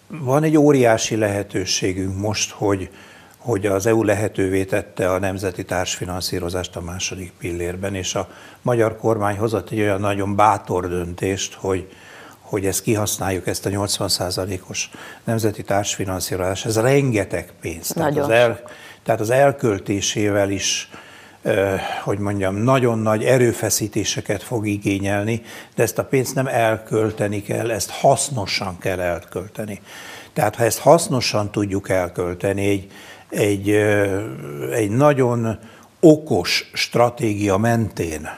Van 0.07 0.43
egy 0.43 0.57
óriási 0.57 1.17
lehetőségünk 1.17 2.17
most, 2.17 2.51
hogy, 2.51 2.91
hogy 3.51 3.67
az 3.67 3.87
EU 3.87 4.03
lehetővé 4.03 4.65
tette 4.65 5.13
a 5.13 5.19
nemzeti 5.19 5.65
társfinanszírozást 5.65 6.77
a 6.77 6.81
második 6.81 7.33
pillérben, 7.39 7.95
és 7.95 8.15
a 8.15 8.29
magyar 8.63 8.97
kormány 8.97 9.37
hozott 9.37 9.71
egy 9.71 9.81
olyan 9.81 10.01
nagyon 10.01 10.37
bátor 10.37 10.89
döntést, 10.89 11.55
hogy, 11.55 11.89
hogy 12.41 12.67
ezt 12.67 12.83
kihasználjuk, 12.83 13.47
ezt 13.47 13.67
a 13.67 13.71
80%-os 13.71 14.91
nemzeti 15.25 15.63
társfinanszírozást. 15.63 16.67
Ez 16.67 16.81
rengeteg 16.81 17.53
pénz. 17.61 17.89
Tehát 17.89 18.17
az, 18.17 18.29
el, 18.29 18.61
tehát 19.03 19.21
az 19.21 19.31
elköltésével 19.31 20.51
is 20.51 20.91
hogy 22.03 22.19
mondjam, 22.19 22.55
nagyon 22.55 22.99
nagy 22.99 23.25
erőfeszítéseket 23.25 24.43
fog 24.43 24.67
igényelni, 24.67 25.43
de 25.75 25.83
ezt 25.83 25.99
a 25.99 26.05
pénzt 26.05 26.35
nem 26.35 26.47
elkölteni 26.47 27.43
kell, 27.43 27.71
ezt 27.71 27.91
hasznosan 27.91 28.79
kell 28.79 29.01
elkölteni. 29.01 29.81
Tehát 30.33 30.57
ha 30.57 30.65
ezt 30.65 30.79
hasznosan 30.79 31.51
tudjuk 31.51 31.89
elkölteni, 31.89 32.67
egy, 32.67 32.91
egy, 33.31 33.71
egy 34.73 34.91
nagyon 34.91 35.59
okos 36.01 36.71
stratégia 36.75 37.57
mentén, 37.57 38.29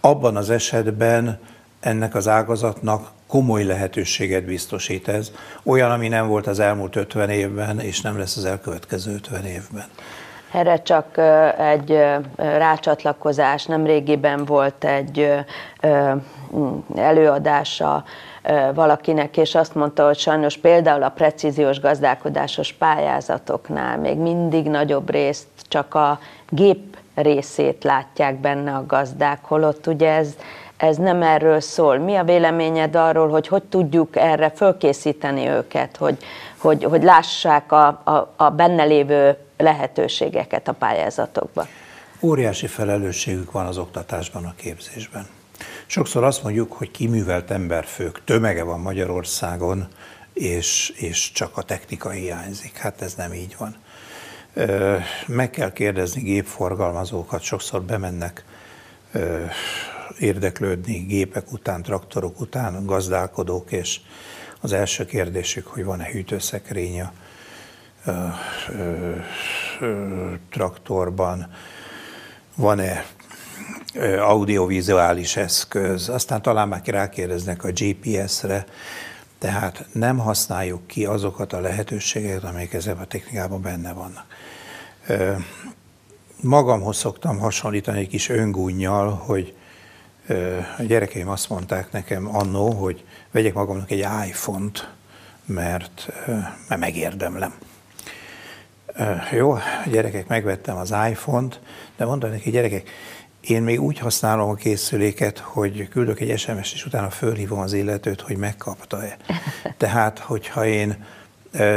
abban 0.00 0.36
az 0.36 0.50
esetben 0.50 1.38
ennek 1.80 2.14
az 2.14 2.28
ágazatnak 2.28 3.10
komoly 3.26 3.64
lehetőséget 3.64 4.44
biztosít 4.44 5.08
ez, 5.08 5.32
olyan, 5.62 5.90
ami 5.90 6.08
nem 6.08 6.26
volt 6.26 6.46
az 6.46 6.60
elmúlt 6.60 6.96
50 6.96 7.30
évben, 7.30 7.80
és 7.80 8.00
nem 8.00 8.18
lesz 8.18 8.36
az 8.36 8.44
elkövetkező 8.44 9.14
50 9.14 9.44
évben. 9.44 9.84
Erre 10.52 10.82
csak 10.82 11.18
egy 11.58 11.98
rácsatlakozás, 12.36 13.64
nem 13.64 13.84
régiben 13.84 14.44
volt 14.44 14.84
egy 14.84 15.28
előadása 16.94 18.04
valakinek, 18.74 19.36
és 19.36 19.54
azt 19.54 19.74
mondta, 19.74 20.06
hogy 20.06 20.18
sajnos 20.18 20.56
például 20.56 21.02
a 21.02 21.08
precíziós 21.08 21.80
gazdálkodásos 21.80 22.72
pályázatoknál 22.72 23.98
még 23.98 24.16
mindig 24.16 24.66
nagyobb 24.66 25.10
részt 25.10 25.46
csak 25.68 25.94
a 25.94 26.18
gép 26.48 26.96
részét 27.14 27.84
látják 27.84 28.40
benne 28.40 28.74
a 28.74 28.86
gazdák, 28.86 29.38
holott 29.42 29.86
ugye 29.86 30.10
ez, 30.10 30.36
ez 30.76 30.96
nem 30.96 31.22
erről 31.22 31.60
szól. 31.60 31.98
Mi 31.98 32.14
a 32.14 32.24
véleményed 32.24 32.96
arról, 32.96 33.28
hogy 33.28 33.48
hogy 33.48 33.62
tudjuk 33.62 34.16
erre 34.16 34.50
fölkészíteni 34.50 35.48
őket, 35.48 35.96
hogy, 35.96 36.18
hogy, 36.56 36.84
hogy 36.84 37.02
lássák 37.02 37.72
a, 37.72 37.86
a, 37.86 38.32
a 38.36 38.50
benne 38.50 38.84
lévő 38.84 39.36
lehetőségeket 39.56 40.68
a 40.68 40.72
pályázatokban. 40.72 41.66
Óriási 42.20 42.66
felelősségük 42.66 43.52
van 43.52 43.66
az 43.66 43.78
oktatásban, 43.78 44.44
a 44.44 44.54
képzésben. 44.56 45.26
Sokszor 45.92 46.24
azt 46.24 46.42
mondjuk, 46.42 46.72
hogy 46.72 46.90
kiművelt 46.90 47.50
emberfők 47.50 48.24
tömege 48.24 48.62
van 48.62 48.80
Magyarországon, 48.80 49.88
és, 50.32 50.88
és 50.88 51.32
csak 51.32 51.56
a 51.56 51.62
technika 51.62 52.10
hiányzik. 52.10 52.76
Hát 52.76 53.02
ez 53.02 53.14
nem 53.14 53.32
így 53.32 53.56
van. 53.58 53.76
Meg 55.26 55.50
kell 55.50 55.72
kérdezni 55.72 56.22
gépforgalmazókat, 56.22 57.42
sokszor 57.42 57.82
bemennek 57.82 58.44
érdeklődni 60.18 60.98
gépek 60.98 61.52
után, 61.52 61.82
traktorok 61.82 62.40
után, 62.40 62.86
gazdálkodók, 62.86 63.72
és 63.72 64.00
az 64.60 64.72
első 64.72 65.04
kérdésük, 65.04 65.66
hogy 65.66 65.84
van-e 65.84 66.10
hűtőszekrény 66.10 67.02
traktorban, 70.50 71.52
van-e 72.56 73.04
audiovizuális 74.18 75.36
eszköz, 75.36 76.08
aztán 76.08 76.42
talán 76.42 76.68
már 76.68 76.82
rákérdeznek 76.84 77.64
a 77.64 77.70
GPS-re, 77.70 78.64
tehát 79.38 79.86
nem 79.92 80.18
használjuk 80.18 80.86
ki 80.86 81.04
azokat 81.04 81.52
a 81.52 81.60
lehetőségeket, 81.60 82.44
amelyek 82.44 82.72
ezzel 82.72 82.96
a 83.00 83.06
technikában 83.06 83.62
benne 83.62 83.92
vannak. 83.92 84.26
Magamhoz 86.40 86.96
szoktam 86.96 87.38
hasonlítani 87.38 87.98
egy 87.98 88.08
kis 88.08 88.28
öngúnyjal, 88.28 89.10
hogy 89.10 89.54
a 90.78 90.82
gyerekeim 90.82 91.28
azt 91.28 91.48
mondták 91.48 91.92
nekem 91.92 92.36
annó, 92.36 92.70
hogy 92.70 93.04
vegyek 93.30 93.54
magamnak 93.54 93.90
egy 93.90 94.06
iPhone-t, 94.28 94.90
mert, 95.44 96.08
mert 96.68 96.80
megérdemlem. 96.80 97.54
Jó, 99.32 99.50
a 99.52 99.60
gyerekek, 99.90 100.26
megvettem 100.26 100.76
az 100.76 100.94
iPhone-t, 101.10 101.60
de 101.96 102.04
mondtam 102.04 102.30
neki, 102.30 102.50
gyerekek, 102.50 102.90
én 103.42 103.62
még 103.62 103.80
úgy 103.80 103.98
használom 103.98 104.48
a 104.48 104.54
készüléket, 104.54 105.38
hogy 105.38 105.88
küldök 105.88 106.20
egy 106.20 106.38
SMS-t, 106.38 106.74
és 106.74 106.86
utána 106.86 107.10
fölhívom 107.10 107.58
az 107.58 107.72
illetőt, 107.72 108.20
hogy 108.20 108.36
megkapta-e. 108.36 109.16
Tehát, 109.76 110.18
hogyha 110.18 110.66
én 110.66 111.04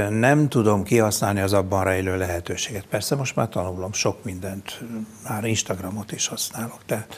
nem 0.10 0.50
tudom 0.50 0.84
kihasználni 0.84 1.40
az 1.40 1.54
abban 1.54 1.84
rejlő 1.84 2.18
lehetőséget. 2.18 2.86
Persze 2.86 3.16
most 3.16 3.36
már 3.36 3.50
tanulom 3.50 3.94
sok 3.94 4.24
mindent, 4.24 4.82
már 5.28 5.46
Instagramot 5.46 6.12
is 6.12 6.28
használok. 6.28 6.80
Tehát, 6.86 7.18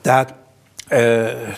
tehát, 0.00 0.34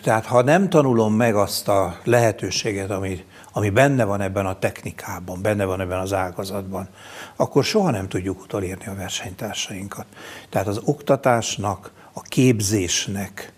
tehát 0.02 0.26
ha 0.26 0.42
nem 0.42 0.68
tanulom 0.68 1.14
meg 1.14 1.34
azt 1.34 1.68
a 1.68 1.98
lehetőséget, 2.04 2.90
ami, 2.90 3.24
ami 3.52 3.70
benne 3.70 4.04
van 4.04 4.20
ebben 4.20 4.46
a 4.46 4.58
technikában, 4.58 5.42
benne 5.42 5.64
van 5.64 5.80
ebben 5.80 5.98
az 5.98 6.12
ágazatban, 6.12 6.88
akkor 7.36 7.64
soha 7.64 7.90
nem 7.90 8.08
tudjuk 8.08 8.40
utolérni 8.40 8.86
a 8.86 8.94
versenytársainkat. 8.94 10.06
Tehát 10.48 10.66
az 10.66 10.80
oktatásnak, 10.84 11.92
a 12.12 12.20
képzésnek 12.20 13.52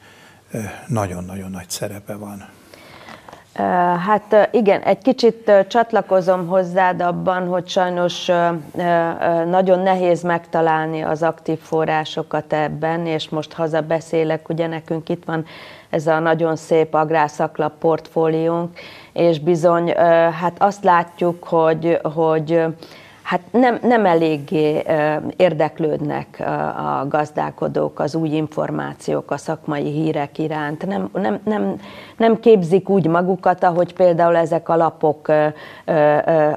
nagyon-nagyon 0.86 1.50
nagy 1.50 1.70
szerepe 1.70 2.14
van. 2.16 2.48
Hát 4.06 4.48
igen, 4.52 4.80
egy 4.80 4.98
kicsit 4.98 5.52
csatlakozom 5.68 6.46
hozzád 6.46 7.00
abban, 7.00 7.46
hogy 7.46 7.68
sajnos 7.68 8.30
nagyon 9.46 9.78
nehéz 9.78 10.22
megtalálni 10.22 11.02
az 11.02 11.22
aktív 11.22 11.58
forrásokat 11.58 12.52
ebben, 12.52 13.06
és 13.06 13.28
most 13.28 13.52
haza 13.52 13.80
beszélek, 13.80 14.48
ugye 14.48 14.66
nekünk 14.66 15.08
itt 15.08 15.24
van 15.24 15.44
ez 15.90 16.06
a 16.06 16.18
nagyon 16.18 16.56
szép 16.56 16.94
agrárszaklap 16.94 17.78
portfóliónk, 17.78 18.78
és 19.12 19.38
bizony 19.38 19.92
hát 20.40 20.54
azt 20.58 20.84
látjuk, 20.84 21.44
hogy, 21.44 21.98
hogy 22.02 22.62
hát 23.24 23.40
nem, 23.50 23.78
nem 23.82 24.06
eléggé 24.06 24.82
érdeklődnek 25.36 26.42
a 26.76 27.06
gazdálkodók 27.08 28.00
az 28.00 28.14
új 28.14 28.28
információk, 28.28 29.30
a 29.30 29.36
szakmai 29.36 29.90
hírek 29.90 30.38
iránt, 30.38 30.86
nem, 30.86 31.08
nem, 31.12 31.40
nem, 31.44 31.80
nem 32.16 32.40
képzik 32.40 32.88
úgy 32.88 33.06
magukat, 33.06 33.64
ahogy 33.64 33.94
például 33.94 34.36
ezek 34.36 34.68
a 34.68 34.76
lapok 34.76 35.28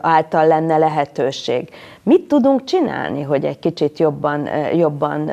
által 0.01 0.47
lenne 0.47 0.77
lehetőség. 0.77 1.69
Mit 2.03 2.27
tudunk 2.27 2.63
csinálni, 2.63 3.21
hogy 3.21 3.45
egy 3.45 3.59
kicsit 3.59 3.99
jobban, 3.99 4.49
jobban 4.73 5.31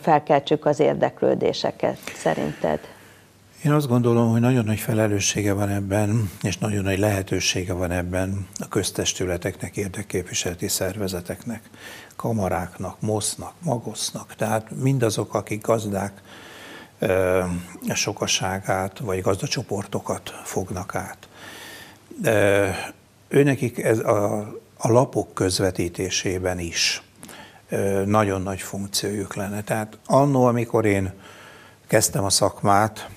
felkeltsük 0.00 0.66
az 0.66 0.80
érdeklődéseket 0.80 1.98
szerinted? 2.14 2.78
Én 3.64 3.72
azt 3.72 3.88
gondolom, 3.88 4.30
hogy 4.30 4.40
nagyon 4.40 4.64
nagy 4.64 4.78
felelőssége 4.78 5.52
van 5.52 5.68
ebben, 5.68 6.30
és 6.42 6.58
nagyon 6.58 6.82
nagy 6.82 6.98
lehetősége 6.98 7.72
van 7.72 7.90
ebben 7.90 8.46
a 8.58 8.68
köztestületeknek, 8.68 9.76
érdekképviseleti 9.76 10.68
szervezeteknek, 10.68 11.70
kamaráknak, 12.16 13.00
mosznak, 13.00 13.52
magosznak, 13.62 14.34
tehát 14.34 14.70
mindazok, 14.70 15.34
akik 15.34 15.66
gazdák 15.66 16.22
sokaságát, 17.94 18.98
vagy 18.98 19.20
gazdacsoportokat 19.20 20.40
fognak 20.44 20.94
át. 20.94 21.28
Őnekik 23.28 23.78
ez 23.78 23.98
a, 23.98 24.38
a 24.76 24.90
lapok 24.90 25.34
közvetítésében 25.34 26.58
is 26.58 27.02
nagyon 28.04 28.42
nagy 28.42 28.60
funkciójuk 28.60 29.34
lenne. 29.34 29.62
Tehát 29.62 29.98
annó, 30.06 30.44
amikor 30.44 30.84
én 30.84 31.12
kezdtem 31.86 32.24
a 32.24 32.30
szakmát, 32.30 33.08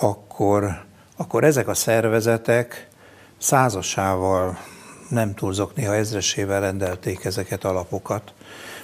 akkor, 0.00 0.84
akkor 1.16 1.44
ezek 1.44 1.68
a 1.68 1.74
szervezetek 1.74 2.88
százasával, 3.38 4.58
nem 5.08 5.34
túlzok, 5.34 5.74
néha 5.74 5.94
ezresével 5.94 6.60
rendelték 6.60 7.24
ezeket 7.24 7.64
a 7.64 7.72
lapokat. 7.72 8.32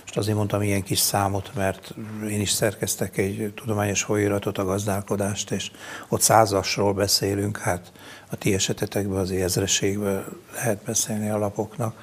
Most 0.00 0.16
azért 0.16 0.36
mondtam 0.36 0.62
ilyen 0.62 0.82
kis 0.82 0.98
számot, 0.98 1.50
mert 1.54 1.94
én 2.28 2.40
is 2.40 2.50
szerkeztek 2.50 3.16
egy 3.16 3.52
tudományos 3.54 4.02
folyóiratot, 4.02 4.58
a 4.58 4.64
gazdálkodást, 4.64 5.50
és 5.50 5.70
ott 6.08 6.20
százasról 6.20 6.92
beszélünk, 6.92 7.58
hát 7.58 7.92
a 8.30 8.36
ti 8.36 8.54
esetetekben 8.54 9.18
az 9.18 9.30
ezreségben 9.30 10.24
lehet 10.54 10.78
beszélni 10.84 11.30
a 11.30 11.38
lapoknak. 11.38 11.94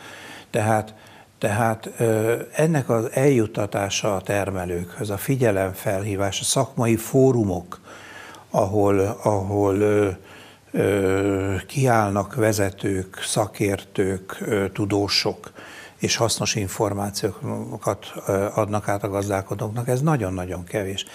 Tehát, 0.49 0.93
tehát 1.37 1.89
ennek 2.53 2.89
az 2.89 3.09
eljuttatása 3.11 4.15
a 4.15 4.21
termelőkhöz, 4.21 5.09
a 5.09 5.17
figyelemfelhívás, 5.17 6.39
a 6.39 6.43
szakmai 6.43 6.95
fórumok, 6.95 7.79
ahol, 8.50 9.00
ahol 9.24 9.75
ö, 10.72 11.56
kiállnak 11.68 12.36
vezetők, 12.36 13.20
szakértők, 13.24 14.44
tudósok, 14.74 15.51
és 15.98 16.16
hasznos 16.16 16.56
információkat 16.56 18.06
adnak 18.56 18.88
át 18.88 19.04
a 19.04 19.10
gazdálkodóknak, 19.10 19.88
ez 19.88 20.01
nagyon-nagyon 20.01 20.63
kevés. 20.63 21.06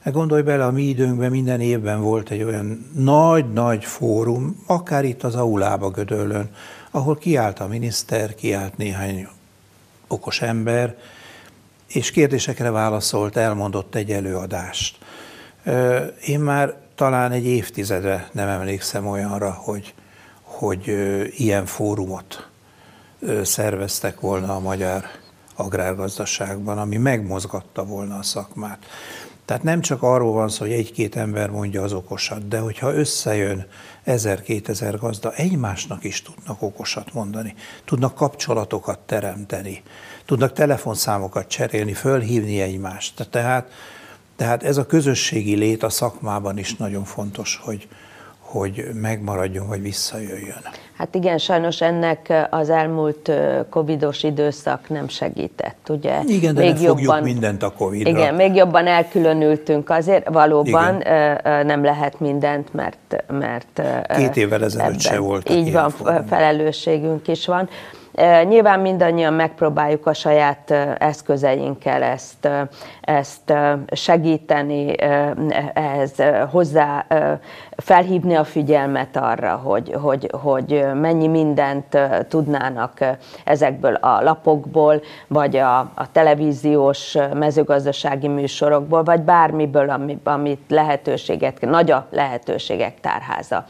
Hát 0.00 0.12
gondolj 0.12 0.42
bele, 0.42 0.64
a 0.64 0.70
mi 0.70 0.82
időnkben 0.82 1.30
minden 1.30 1.60
évben 1.60 2.00
volt 2.00 2.30
egy 2.30 2.42
olyan 2.42 2.90
nagy-nagy 2.94 3.84
fórum, 3.84 4.62
akár 4.66 5.04
itt 5.04 5.22
az 5.22 5.34
Aulába 5.34 5.90
Gödöllön, 5.90 6.50
ahol 6.90 7.16
kiállt 7.16 7.60
a 7.60 7.66
miniszter, 7.66 8.34
kiállt 8.34 8.76
néhány 8.76 9.28
okos 10.08 10.42
ember, 10.42 10.96
és 11.86 12.10
kérdésekre 12.10 12.70
válaszolt, 12.70 13.36
elmondott 13.36 13.94
egy 13.94 14.10
előadást. 14.10 14.98
Én 16.26 16.40
már 16.40 16.79
talán 17.00 17.32
egy 17.32 17.46
évtizedre 17.46 18.28
nem 18.32 18.48
emlékszem 18.48 19.06
olyanra, 19.06 19.50
hogy, 19.50 19.94
hogy 20.42 20.86
ilyen 21.36 21.66
fórumot 21.66 22.48
szerveztek 23.42 24.20
volna 24.20 24.54
a 24.54 24.60
magyar 24.60 25.04
agrárgazdaságban, 25.56 26.78
ami 26.78 26.96
megmozgatta 26.96 27.84
volna 27.84 28.16
a 28.16 28.22
szakmát. 28.22 28.78
Tehát 29.44 29.62
nem 29.62 29.80
csak 29.80 30.02
arról 30.02 30.32
van 30.32 30.48
szó, 30.48 30.64
hogy 30.64 30.74
egy-két 30.74 31.16
ember 31.16 31.50
mondja 31.50 31.82
az 31.82 31.92
okosat, 31.92 32.48
de 32.48 32.58
hogyha 32.58 32.94
összejön 32.94 33.66
ezer-kétezer 34.04 34.98
gazda, 34.98 35.32
egymásnak 35.32 36.04
is 36.04 36.22
tudnak 36.22 36.62
okosat 36.62 37.12
mondani, 37.12 37.54
tudnak 37.84 38.14
kapcsolatokat 38.14 38.98
teremteni, 38.98 39.82
tudnak 40.24 40.52
telefonszámokat 40.52 41.48
cserélni, 41.48 41.92
fölhívni 41.92 42.60
egymást. 42.60 43.28
Tehát 43.30 43.70
tehát 44.40 44.62
ez 44.62 44.76
a 44.76 44.86
közösségi 44.86 45.54
lét 45.54 45.82
a 45.82 45.88
szakmában 45.88 46.58
is 46.58 46.76
nagyon 46.76 47.04
fontos, 47.04 47.60
hogy, 47.64 47.88
hogy 48.38 48.84
megmaradjon, 48.94 49.68
vagy 49.68 49.82
visszajöjjön. 49.82 50.62
Hát 50.96 51.14
igen, 51.14 51.38
sajnos 51.38 51.80
ennek 51.80 52.46
az 52.50 52.70
elmúlt 52.70 53.32
covidos 53.70 54.22
időszak 54.22 54.88
nem 54.88 55.08
segített, 55.08 55.88
ugye? 55.88 56.20
Igen, 56.26 56.54
de 56.54 56.60
még 56.60 56.80
jobban, 56.80 57.22
mindent 57.22 57.62
a 57.62 57.72
covidra. 57.72 58.10
Igen, 58.10 58.34
még 58.34 58.54
jobban 58.54 58.86
elkülönültünk 58.86 59.90
azért, 59.90 60.28
valóban 60.28 61.00
igen. 61.00 61.66
nem 61.66 61.84
lehet 61.84 62.20
mindent, 62.20 62.74
mert... 62.74 63.24
mert 63.28 63.82
Két 64.16 64.36
évvel 64.36 64.64
ezelőtt 64.64 65.00
se 65.00 65.18
volt. 65.18 65.50
Így 65.50 65.72
van, 65.72 65.90
felelősségünk 66.28 67.28
is 67.28 67.46
van. 67.46 67.68
Nyilván 68.44 68.80
mindannyian 68.80 69.34
megpróbáljuk 69.34 70.06
a 70.06 70.12
saját 70.12 70.70
eszközeinkkel 70.98 72.02
ezt, 72.02 72.48
ezt 73.00 73.52
segíteni, 73.92 74.94
ehhez 75.72 76.14
hozzá 76.50 77.06
felhívni 77.76 78.34
a 78.34 78.44
figyelmet 78.44 79.16
arra, 79.16 79.56
hogy, 79.56 79.94
hogy, 80.00 80.30
hogy 80.42 80.84
mennyi 80.94 81.26
mindent 81.26 81.98
tudnának 82.28 82.98
ezekből 83.44 83.94
a 83.94 84.22
lapokból, 84.22 85.00
vagy 85.26 85.56
a, 85.56 85.78
a 85.78 86.12
televíziós 86.12 87.16
mezőgazdasági 87.34 88.28
műsorokból, 88.28 89.02
vagy 89.02 89.20
bármiből, 89.20 90.10
amit 90.24 90.64
lehetőséget, 90.68 91.60
nagy 91.60 91.90
a 91.90 92.06
lehetőségek 92.10 93.00
tárháza. 93.00 93.64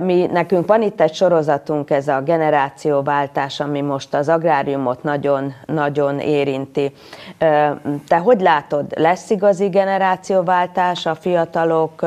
Mi, 0.00 0.26
nekünk 0.26 0.66
van 0.66 0.82
itt 0.82 1.00
egy 1.00 1.14
sorozatunk, 1.14 1.90
ez 1.90 2.08
a 2.08 2.20
generációváltás, 2.20 3.60
ami 3.60 3.80
most 3.80 4.14
az 4.14 4.28
agráriumot 4.28 5.02
nagyon, 5.02 5.54
nagyon 5.66 6.18
érinti. 6.18 6.92
Te 8.08 8.16
hogy 8.16 8.40
látod, 8.40 8.92
lesz 8.96 9.30
igazi 9.30 9.68
generációváltás, 9.68 11.06
a 11.06 11.14
fiatalok 11.14 12.02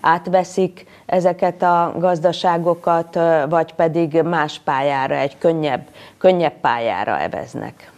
átveszik 0.00 0.86
ezeket 1.06 1.62
a 1.62 1.94
gazdaságokat, 1.98 3.18
vagy 3.48 3.72
pedig 3.72 4.22
más 4.22 4.60
pályára, 4.64 5.14
egy 5.14 5.38
könnyebb, 5.38 5.86
könnyebb 6.18 6.54
pályára 6.60 7.18
eveznek? 7.20 7.92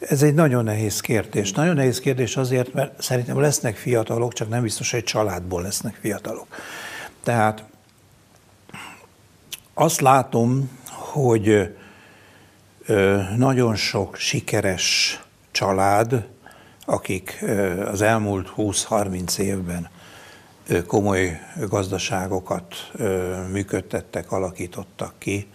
Ez 0.00 0.22
egy 0.22 0.34
nagyon 0.34 0.64
nehéz 0.64 1.00
kérdés. 1.00 1.52
Nagyon 1.52 1.74
nehéz 1.74 2.00
kérdés 2.00 2.36
azért, 2.36 2.72
mert 2.72 3.02
szerintem 3.02 3.40
lesznek 3.40 3.76
fiatalok, 3.76 4.32
csak 4.32 4.48
nem 4.48 4.62
biztos, 4.62 4.90
hogy 4.90 5.04
családból 5.04 5.62
lesznek 5.62 5.94
fiatalok. 6.00 6.46
Tehát 7.22 7.62
azt 9.80 10.00
látom, 10.00 10.70
hogy 10.88 11.74
nagyon 13.36 13.76
sok 13.76 14.16
sikeres 14.16 15.20
család, 15.50 16.26
akik 16.84 17.44
az 17.84 18.02
elmúlt 18.02 18.52
20-30 18.56 19.38
évben 19.38 19.88
komoly 20.86 21.40
gazdaságokat 21.68 22.74
működtettek, 23.52 24.32
alakítottak 24.32 25.14
ki. 25.18 25.46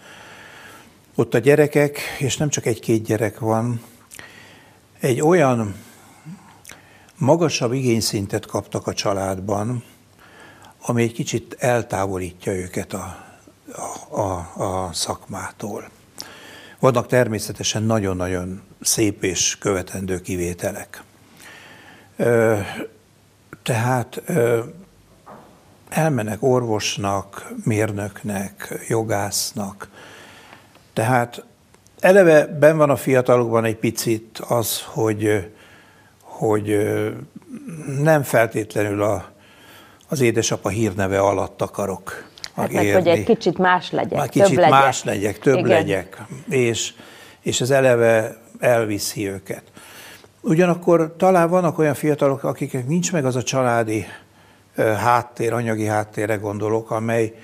Ott 1.14 1.34
a 1.34 1.38
gyerekek, 1.38 1.98
és 2.18 2.36
nem 2.36 2.48
csak 2.48 2.66
egy-két 2.66 3.04
gyerek 3.04 3.38
van, 3.38 3.82
egy 5.00 5.20
olyan 5.20 5.74
magasabb 7.16 7.72
igényszintet 7.72 8.46
kaptak 8.46 8.86
a 8.86 8.94
családban, 8.94 9.84
ami 10.86 11.02
egy 11.02 11.12
kicsit 11.12 11.56
eltávolítja 11.58 12.52
őket 12.52 12.92
a 12.92 13.24
a, 13.72 14.03
a, 14.14 14.62
a 14.62 14.90
szakmától. 14.92 15.88
Vannak 16.78 17.06
természetesen 17.06 17.82
nagyon-nagyon 17.82 18.62
szép 18.80 19.22
és 19.22 19.58
követendő 19.58 20.20
kivételek. 20.20 21.02
Tehát 23.62 24.22
elmenek 25.88 26.42
orvosnak, 26.42 27.52
mérnöknek, 27.64 28.84
jogásznak. 28.88 29.88
Tehát 30.92 31.44
eleve 32.00 32.46
ben 32.46 32.76
van 32.76 32.90
a 32.90 32.96
fiatalokban 32.96 33.64
egy 33.64 33.76
picit 33.76 34.38
az, 34.38 34.82
hogy, 34.82 35.52
hogy 36.20 36.92
nem 38.00 38.22
feltétlenül 38.22 39.02
a, 39.02 39.32
az 40.08 40.20
édesapa 40.20 40.68
hírneve 40.68 41.20
alatt 41.20 41.62
akarok 41.62 42.32
Hát 42.56 42.72
meg, 42.72 42.92
hogy 42.92 43.08
egy 43.08 43.24
kicsit 43.24 43.58
más 43.58 43.90
legyek, 43.90 44.18
Már 44.18 44.28
kicsit 44.28 44.48
több 44.48 44.56
legyek. 44.56 44.70
más 44.70 45.04
legyek, 45.04 45.38
több 45.38 45.56
Igen. 45.56 45.68
legyek, 45.68 46.22
és, 46.48 46.92
és 47.40 47.60
ez 47.60 47.70
eleve 47.70 48.36
elviszi 48.58 49.28
őket. 49.28 49.62
Ugyanakkor 50.40 51.14
talán 51.18 51.48
vannak 51.48 51.78
olyan 51.78 51.94
fiatalok, 51.94 52.44
akiknek 52.44 52.86
nincs 52.86 53.12
meg 53.12 53.24
az 53.24 53.36
a 53.36 53.42
családi 53.42 54.06
háttér, 54.76 55.52
anyagi 55.52 55.84
háttérre 55.84 56.36
gondolok, 56.36 56.90
amely, 56.90 57.34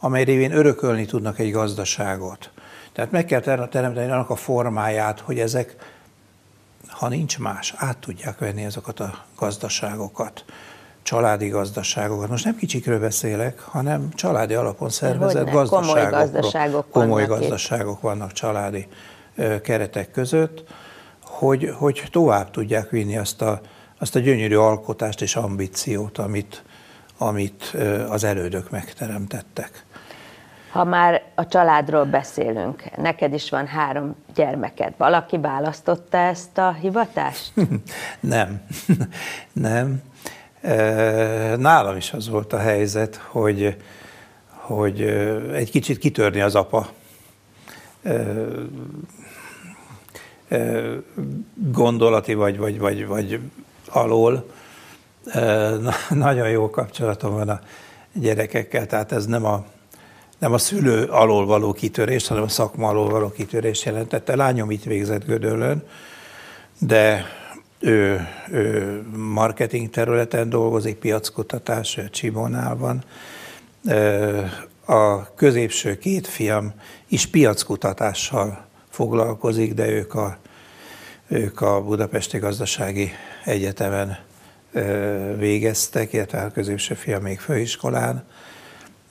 amely 0.00 0.24
révén 0.24 0.52
örökölni 0.52 1.04
tudnak 1.04 1.38
egy 1.38 1.50
gazdaságot. 1.50 2.50
Tehát 2.92 3.10
meg 3.10 3.24
kell 3.24 3.40
teremteni 3.40 4.10
annak 4.10 4.30
a 4.30 4.36
formáját, 4.36 5.20
hogy 5.20 5.38
ezek, 5.38 5.76
ha 6.88 7.08
nincs 7.08 7.38
más, 7.38 7.74
át 7.76 7.98
tudják 7.98 8.38
venni 8.38 8.64
ezeket 8.64 9.00
a 9.00 9.24
gazdaságokat 9.38 10.44
családi 11.02 11.48
gazdaságokat. 11.48 12.28
Most 12.28 12.44
nem 12.44 12.56
kicsikről 12.56 13.00
beszélek, 13.00 13.60
hanem 13.60 14.08
családi 14.14 14.54
alapon 14.54 14.88
szervezett 14.88 15.48
Hogyne, 15.48 15.52
gazdaságokról. 15.52 16.12
Komoly 16.12 16.20
gazdaságok 16.20 16.90
komoly 16.90 17.26
vannak 17.26 17.38
gazdaságok 17.38 17.96
itt. 17.96 18.00
vannak 18.00 18.32
családi 18.32 18.88
keretek 19.62 20.10
között, 20.10 20.64
hogy, 21.24 21.74
hogy 21.78 22.02
tovább 22.10 22.50
tudják 22.50 22.90
vinni 22.90 23.16
azt 23.16 23.42
a, 23.42 23.60
azt 23.98 24.16
a 24.16 24.18
gyönyörű 24.18 24.56
alkotást 24.56 25.22
és 25.22 25.36
ambíciót, 25.36 26.18
amit, 26.18 26.62
amit 27.18 27.76
az 28.08 28.24
elődök 28.24 28.70
megteremtettek. 28.70 29.84
Ha 30.70 30.84
már 30.84 31.22
a 31.34 31.46
családról 31.46 32.04
beszélünk, 32.04 32.96
neked 32.96 33.32
is 33.32 33.50
van 33.50 33.66
három 33.66 34.14
gyermeked. 34.34 34.94
Valaki 34.96 35.38
választotta 35.38 36.18
ezt 36.18 36.58
a 36.58 36.72
hivatást? 36.72 37.52
Nem, 38.20 38.60
nem. 39.52 40.02
Nálam 41.56 41.96
is 41.96 42.12
az 42.12 42.28
volt 42.28 42.52
a 42.52 42.58
helyzet, 42.58 43.16
hogy, 43.16 43.76
hogy 44.48 45.00
egy 45.52 45.70
kicsit 45.70 45.98
kitörni 45.98 46.40
az 46.40 46.54
apa 46.54 46.88
gondolati 51.54 52.34
vagy, 52.34 52.58
vagy, 52.58 52.78
vagy, 52.78 53.06
vagy 53.06 53.40
alól. 53.88 54.50
Nagyon 56.08 56.48
jó 56.48 56.70
kapcsolatom 56.70 57.32
van 57.32 57.48
a 57.48 57.60
gyerekekkel, 58.12 58.86
tehát 58.86 59.12
ez 59.12 59.26
nem 59.26 59.44
a, 59.44 59.64
nem 60.38 60.52
a 60.52 60.58
szülő 60.58 61.04
alól 61.04 61.46
való 61.46 61.72
kitörés, 61.72 62.26
hanem 62.26 62.42
a 62.42 62.48
szakma 62.48 62.88
alól 62.88 63.08
való 63.08 63.30
kitörés 63.30 63.84
jelentette. 63.84 64.36
Lányom 64.36 64.70
itt 64.70 64.84
végzett 64.84 65.24
Gödöllön, 65.24 65.86
de 66.78 67.24
ő, 67.80 68.28
ő 68.50 69.02
marketing 69.16 69.90
területen 69.90 70.48
dolgozik, 70.48 70.96
piackutatás, 70.96 71.98
ő 72.10 72.76
van. 72.78 73.04
A 74.84 75.34
középső 75.34 75.98
két 75.98 76.26
fiam 76.26 76.72
is 77.08 77.26
piackutatással 77.26 78.66
foglalkozik, 78.88 79.74
de 79.74 79.88
ők 79.88 80.14
a, 80.14 80.38
ők 81.28 81.60
a 81.60 81.82
Budapesti 81.82 82.38
Gazdasági 82.38 83.10
Egyetemen 83.44 84.18
végeztek, 85.36 86.12
illetve 86.12 86.40
a 86.40 86.50
középső 86.50 86.94
fiam 86.94 87.22
még 87.22 87.40
főiskolán, 87.40 88.24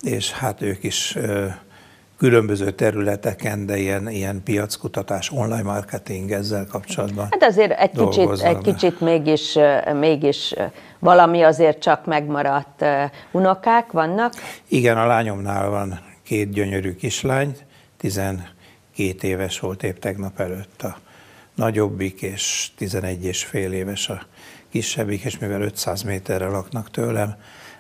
és 0.02 0.32
hát 0.32 0.62
ők 0.62 0.84
is 0.84 1.18
különböző 2.20 2.72
területeken, 2.72 3.66
de 3.66 3.78
ilyen, 3.78 4.10
ilyen 4.10 4.44
piackutatás, 4.44 5.32
online 5.32 5.64
marketing 5.64 6.32
ezzel 6.32 6.66
kapcsolatban 6.66 7.28
Hát 7.32 7.44
azért 7.44 7.80
egy 7.80 7.92
kicsit, 7.92 8.42
egy 8.42 8.58
kicsit 8.58 9.00
mégis, 9.00 9.58
mégis 9.94 10.56
valami 11.00 11.42
azért 11.42 11.80
csak 11.80 12.06
megmaradt 12.06 12.86
unokák 13.32 13.92
vannak? 13.92 14.34
Igen, 14.68 14.98
a 14.98 15.06
lányomnál 15.06 15.70
van 15.70 16.00
két 16.24 16.52
gyönyörű 16.52 16.96
kislány, 16.96 17.56
12 17.98 18.48
éves 19.22 19.60
volt 19.60 19.84
épp 19.84 19.98
tegnap 19.98 20.40
előtt 20.40 20.82
a 20.82 20.98
nagyobbik, 21.56 22.22
és 22.22 22.70
11 22.78 23.26
és 23.26 23.44
fél 23.44 23.72
éves 23.72 24.10
a 24.10 24.22
kisebbik, 24.72 25.24
és 25.24 25.38
mivel 25.38 25.62
500 25.62 26.02
méterre 26.02 26.48
laknak 26.48 26.92
tőlem, 26.92 27.36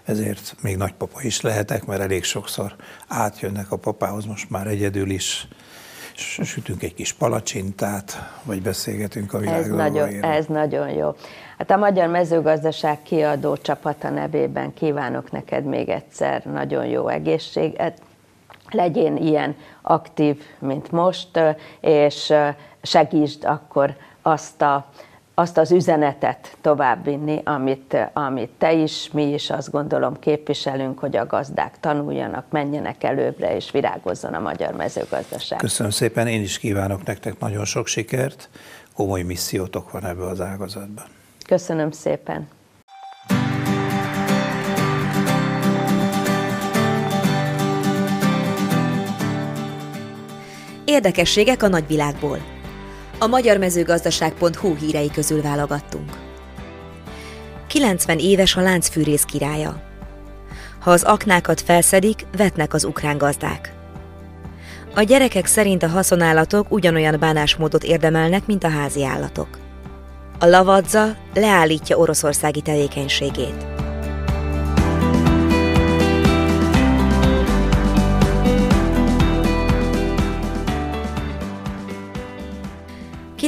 ezért 0.09 0.55
még 0.61 0.77
nagypapa 0.77 1.21
is 1.21 1.41
lehetek, 1.41 1.85
mert 1.85 2.01
elég 2.01 2.23
sokszor 2.23 2.75
átjönnek 3.07 3.71
a 3.71 3.77
papához 3.77 4.25
most 4.25 4.49
már 4.49 4.67
egyedül 4.67 5.09
is, 5.09 5.47
sütünk 6.43 6.83
egy 6.83 6.93
kis 6.93 7.13
palacsintát, 7.13 8.31
vagy 8.43 8.61
beszélgetünk 8.61 9.33
a 9.33 9.37
világ 9.37 9.59
ez 9.59 9.67
nagyon, 9.67 10.23
ez 10.23 10.45
nagyon 10.45 10.89
jó. 10.89 11.15
Hát 11.57 11.71
a 11.71 11.77
Magyar 11.77 12.07
Mezőgazdaság 12.07 13.01
kiadó 13.01 13.57
csapata 13.57 14.09
nevében 14.09 14.73
kívánok 14.73 15.31
neked 15.31 15.63
még 15.63 15.89
egyszer 15.89 16.43
nagyon 16.45 16.85
jó 16.85 17.07
egészséget, 17.07 18.01
legyél 18.69 19.15
ilyen 19.15 19.55
aktív, 19.81 20.41
mint 20.59 20.91
most, 20.91 21.39
és 21.81 22.33
segítsd 22.81 23.43
akkor 23.43 23.95
azt 24.21 24.61
a 24.61 24.89
azt 25.39 25.57
az 25.57 25.71
üzenetet 25.71 26.57
továbbvinni, 26.61 27.41
amit, 27.43 27.97
amit 28.13 28.49
te 28.57 28.73
is, 28.73 29.09
mi 29.11 29.33
is 29.33 29.49
azt 29.49 29.71
gondolom 29.71 30.19
képviselünk, 30.19 30.99
hogy 30.99 31.17
a 31.17 31.25
gazdák 31.25 31.79
tanuljanak, 31.79 32.45
menjenek 32.49 33.03
előbbre, 33.03 33.55
és 33.55 33.71
virágozzon 33.71 34.33
a 34.33 34.39
magyar 34.39 34.73
mezőgazdaság. 34.73 35.59
Köszönöm 35.59 35.91
szépen, 35.91 36.27
én 36.27 36.41
is 36.41 36.57
kívánok 36.57 37.05
nektek 37.05 37.39
nagyon 37.39 37.65
sok 37.65 37.87
sikert, 37.87 38.49
komoly 38.95 39.21
missziótok 39.21 39.91
van 39.91 40.05
ebbe 40.05 40.25
az 40.25 40.41
ágazatban. 40.41 41.05
Köszönöm 41.47 41.91
szépen. 41.91 42.47
Érdekességek 50.85 51.63
a 51.63 51.67
nagyvilágból 51.67 52.58
a 53.19 53.27
magyarmezőgazdaság.hu 53.27 54.75
hírei 54.75 55.11
közül 55.11 55.41
válogattunk. 55.41 56.11
90 57.67 58.17
éves 58.17 58.55
a 58.55 58.61
láncfűrész 58.61 59.23
királya. 59.23 59.81
Ha 60.79 60.91
az 60.91 61.03
aknákat 61.03 61.61
felszedik, 61.61 62.25
vetnek 62.37 62.73
az 62.73 62.83
ukrán 62.83 63.17
gazdák. 63.17 63.73
A 64.95 65.01
gyerekek 65.01 65.45
szerint 65.45 65.83
a 65.83 65.87
haszonállatok 65.87 66.71
ugyanolyan 66.71 67.19
bánásmódot 67.19 67.83
érdemelnek, 67.83 68.45
mint 68.45 68.63
a 68.63 68.69
házi 68.69 69.05
állatok. 69.05 69.47
A 70.39 70.45
lavadza 70.45 71.15
leállítja 71.33 71.97
oroszországi 71.97 72.61
tevékenységét. 72.61 73.65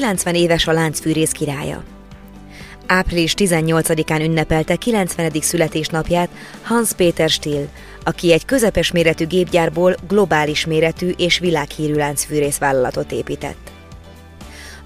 90 0.02 0.36
éves 0.36 0.68
a 0.68 0.72
láncfűrész 0.72 1.32
királya. 1.32 1.84
Április 2.88 3.34
18-án 3.38 4.22
ünnepelte 4.22 4.76
90. 4.76 5.32
születésnapját 5.42 6.30
Hans 6.62 6.94
Peter 6.94 7.30
Still, 7.30 7.68
aki 8.04 8.32
egy 8.32 8.46
közepes 8.46 8.92
méretű 8.92 9.26
gépgyárból 9.28 9.96
globális 10.08 10.66
méretű 10.66 11.10
és 11.18 11.40
világhírű 11.40 11.94
láncfűrészvállalatot 11.94 13.12
épített. 13.12 13.72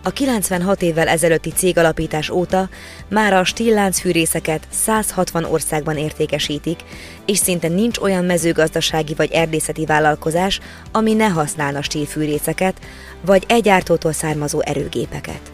A 0.08 0.10
96 0.10 0.82
évvel 0.82 1.08
ezelőtti 1.08 1.50
cégalapítás 1.50 2.30
óta 2.30 2.70
már 3.10 3.34
a 3.34 3.44
stílláncfűrészeket 3.44 4.68
160 4.70 5.44
országban 5.44 5.98
értékesítik, 5.98 6.80
és 7.26 7.38
szinte 7.38 7.68
nincs 7.68 7.98
olyan 7.98 8.26
mezőgazdasági 8.26 9.14
vagy 9.14 9.32
erdészeti 9.32 9.86
vállalkozás, 9.86 10.60
ami 10.92 11.14
ne 11.14 11.28
használna 11.28 11.82
stílfűrészeket, 11.82 12.80
vagy 13.22 13.44
egyártótól 13.48 14.12
származó 14.12 14.62
erőgépeket. 14.62 15.52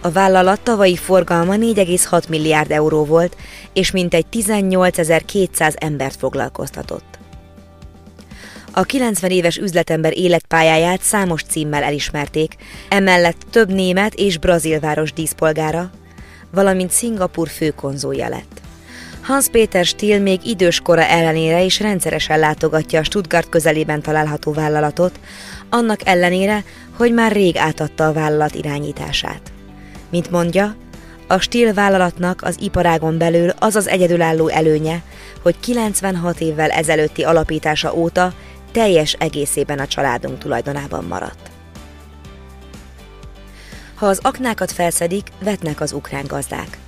A 0.00 0.10
vállalat 0.10 0.60
tavalyi 0.60 0.96
forgalma 0.96 1.54
4,6 1.54 2.28
milliárd 2.28 2.70
euró 2.70 3.04
volt, 3.04 3.36
és 3.72 3.90
mintegy 3.90 4.26
18.200 4.32 5.74
embert 5.82 6.16
foglalkoztatott. 6.16 7.13
A 8.76 8.82
90 8.82 9.30
éves 9.30 9.56
üzletember 9.56 10.18
életpályáját 10.18 11.02
számos 11.02 11.42
címmel 11.42 11.82
elismerték, 11.82 12.54
emellett 12.88 13.42
több 13.50 13.72
német 13.72 14.14
és 14.14 14.38
brazil 14.38 14.80
város 14.80 15.12
díszpolgára, 15.12 15.90
valamint 16.50 16.90
Szingapur 16.90 17.48
főkonzulja 17.48 18.28
lett. 18.28 18.60
Hans 19.22 19.48
Péter 19.48 19.84
Still 19.84 20.20
még 20.20 20.46
időskora 20.46 21.02
ellenére 21.02 21.62
is 21.62 21.80
rendszeresen 21.80 22.38
látogatja 22.38 23.00
a 23.00 23.04
Stuttgart 23.04 23.48
közelében 23.48 24.02
található 24.02 24.52
vállalatot, 24.52 25.20
annak 25.70 26.00
ellenére, 26.04 26.64
hogy 26.96 27.12
már 27.12 27.32
rég 27.32 27.56
átadta 27.56 28.06
a 28.06 28.12
vállalat 28.12 28.54
irányítását. 28.54 29.52
Mint 30.10 30.30
mondja, 30.30 30.76
a 31.26 31.38
Still 31.38 31.72
vállalatnak 31.72 32.42
az 32.42 32.56
iparágon 32.60 33.18
belül 33.18 33.50
az 33.58 33.76
az 33.76 33.88
egyedülálló 33.88 34.48
előnye, 34.48 35.02
hogy 35.42 35.60
96 35.60 36.40
évvel 36.40 36.70
ezelőtti 36.70 37.22
alapítása 37.22 37.94
óta 37.94 38.32
teljes 38.74 39.12
egészében 39.12 39.78
a 39.78 39.86
családunk 39.86 40.38
tulajdonában 40.38 41.04
maradt. 41.04 41.50
Ha 43.94 44.06
az 44.06 44.18
aknákat 44.22 44.72
felszedik, 44.72 45.26
vetnek 45.40 45.80
az 45.80 45.92
ukrán 45.92 46.24
gazdák. 46.26 46.78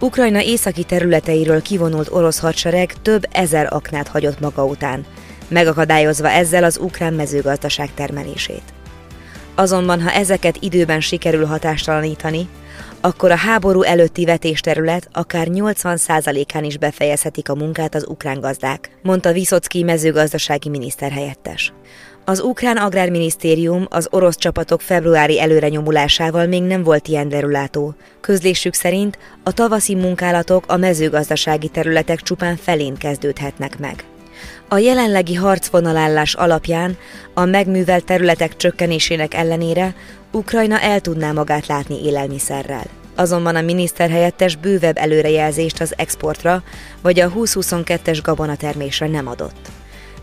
Ukrajna 0.00 0.42
északi 0.42 0.84
területeiről 0.84 1.62
kivonult 1.62 2.08
orosz 2.10 2.38
hadsereg 2.38 2.94
több 3.02 3.26
ezer 3.32 3.72
aknát 3.72 4.08
hagyott 4.08 4.40
maga 4.40 4.64
után, 4.64 5.04
megakadályozva 5.48 6.30
ezzel 6.30 6.64
az 6.64 6.78
ukrán 6.78 7.14
mezőgazdaság 7.14 7.94
termelését. 7.94 8.72
Azonban, 9.54 10.02
ha 10.02 10.12
ezeket 10.12 10.56
időben 10.60 11.00
sikerül 11.00 11.44
hatástalanítani, 11.44 12.48
akkor 13.00 13.30
a 13.30 13.36
háború 13.36 13.82
előtti 13.82 14.24
vetésterület 14.24 15.08
akár 15.12 15.46
80%-án 15.50 16.64
is 16.64 16.78
befejezhetik 16.78 17.48
a 17.48 17.54
munkát 17.54 17.94
az 17.94 18.06
ukrán 18.08 18.40
gazdák, 18.40 18.90
mondta 19.02 19.32
Viszocki 19.32 19.82
mezőgazdasági 19.82 20.68
miniszter 20.68 21.10
helyettes. 21.10 21.72
Az 22.24 22.40
ukrán 22.40 22.76
agrárminisztérium 22.76 23.86
az 23.90 24.08
orosz 24.10 24.36
csapatok 24.36 24.80
februári 24.80 25.40
előrenyomulásával 25.40 26.46
még 26.46 26.62
nem 26.62 26.82
volt 26.82 27.08
ilyen 27.08 27.28
derülátó. 27.28 27.94
Közlésük 28.20 28.74
szerint 28.74 29.18
a 29.44 29.52
tavaszi 29.52 29.94
munkálatok 29.94 30.64
a 30.66 30.76
mezőgazdasági 30.76 31.68
területek 31.68 32.20
csupán 32.20 32.56
felén 32.56 32.94
kezdődhetnek 32.94 33.78
meg. 33.78 34.04
A 34.68 34.78
jelenlegi 34.78 35.34
harcvonalállás 35.34 36.34
alapján 36.34 36.96
a 37.34 37.44
megművelt 37.44 38.04
területek 38.04 38.56
csökkenésének 38.56 39.34
ellenére 39.34 39.94
Ukrajna 40.32 40.80
el 40.80 41.00
tudná 41.00 41.32
magát 41.32 41.66
látni 41.66 42.04
élelmiszerrel. 42.04 42.86
Azonban 43.14 43.56
a 43.56 43.60
miniszter 43.60 44.10
helyettes 44.10 44.56
bővebb 44.56 44.96
előrejelzést 44.96 45.80
az 45.80 45.94
exportra 45.96 46.62
vagy 47.02 47.20
a 47.20 47.30
2022-es 47.30 48.18
gabonatermésre 48.22 49.06
nem 49.06 49.26
adott. 49.26 49.70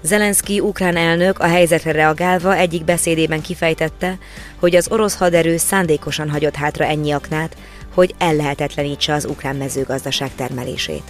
Zelenszky 0.02 0.60
ukrán 0.60 0.96
elnök 0.96 1.40
a 1.40 1.48
helyzetre 1.48 1.92
reagálva 1.92 2.56
egyik 2.56 2.86
beszédében 2.86 3.42
kifejtette, 3.42 4.18
hogy 4.60 4.76
az 4.76 4.92
orosz 4.92 5.18
haderő 5.18 5.58
szándékosan 5.58 6.30
hagyott 6.30 6.56
hátra 6.56 6.86
ennyi 6.86 7.12
aknát, 7.12 7.56
hogy 7.94 8.16
ellehetetlenítse 8.18 9.14
az 9.14 9.26
ukrán 9.26 9.56
mezőgazdaság 9.56 10.36
termelését. 10.36 11.04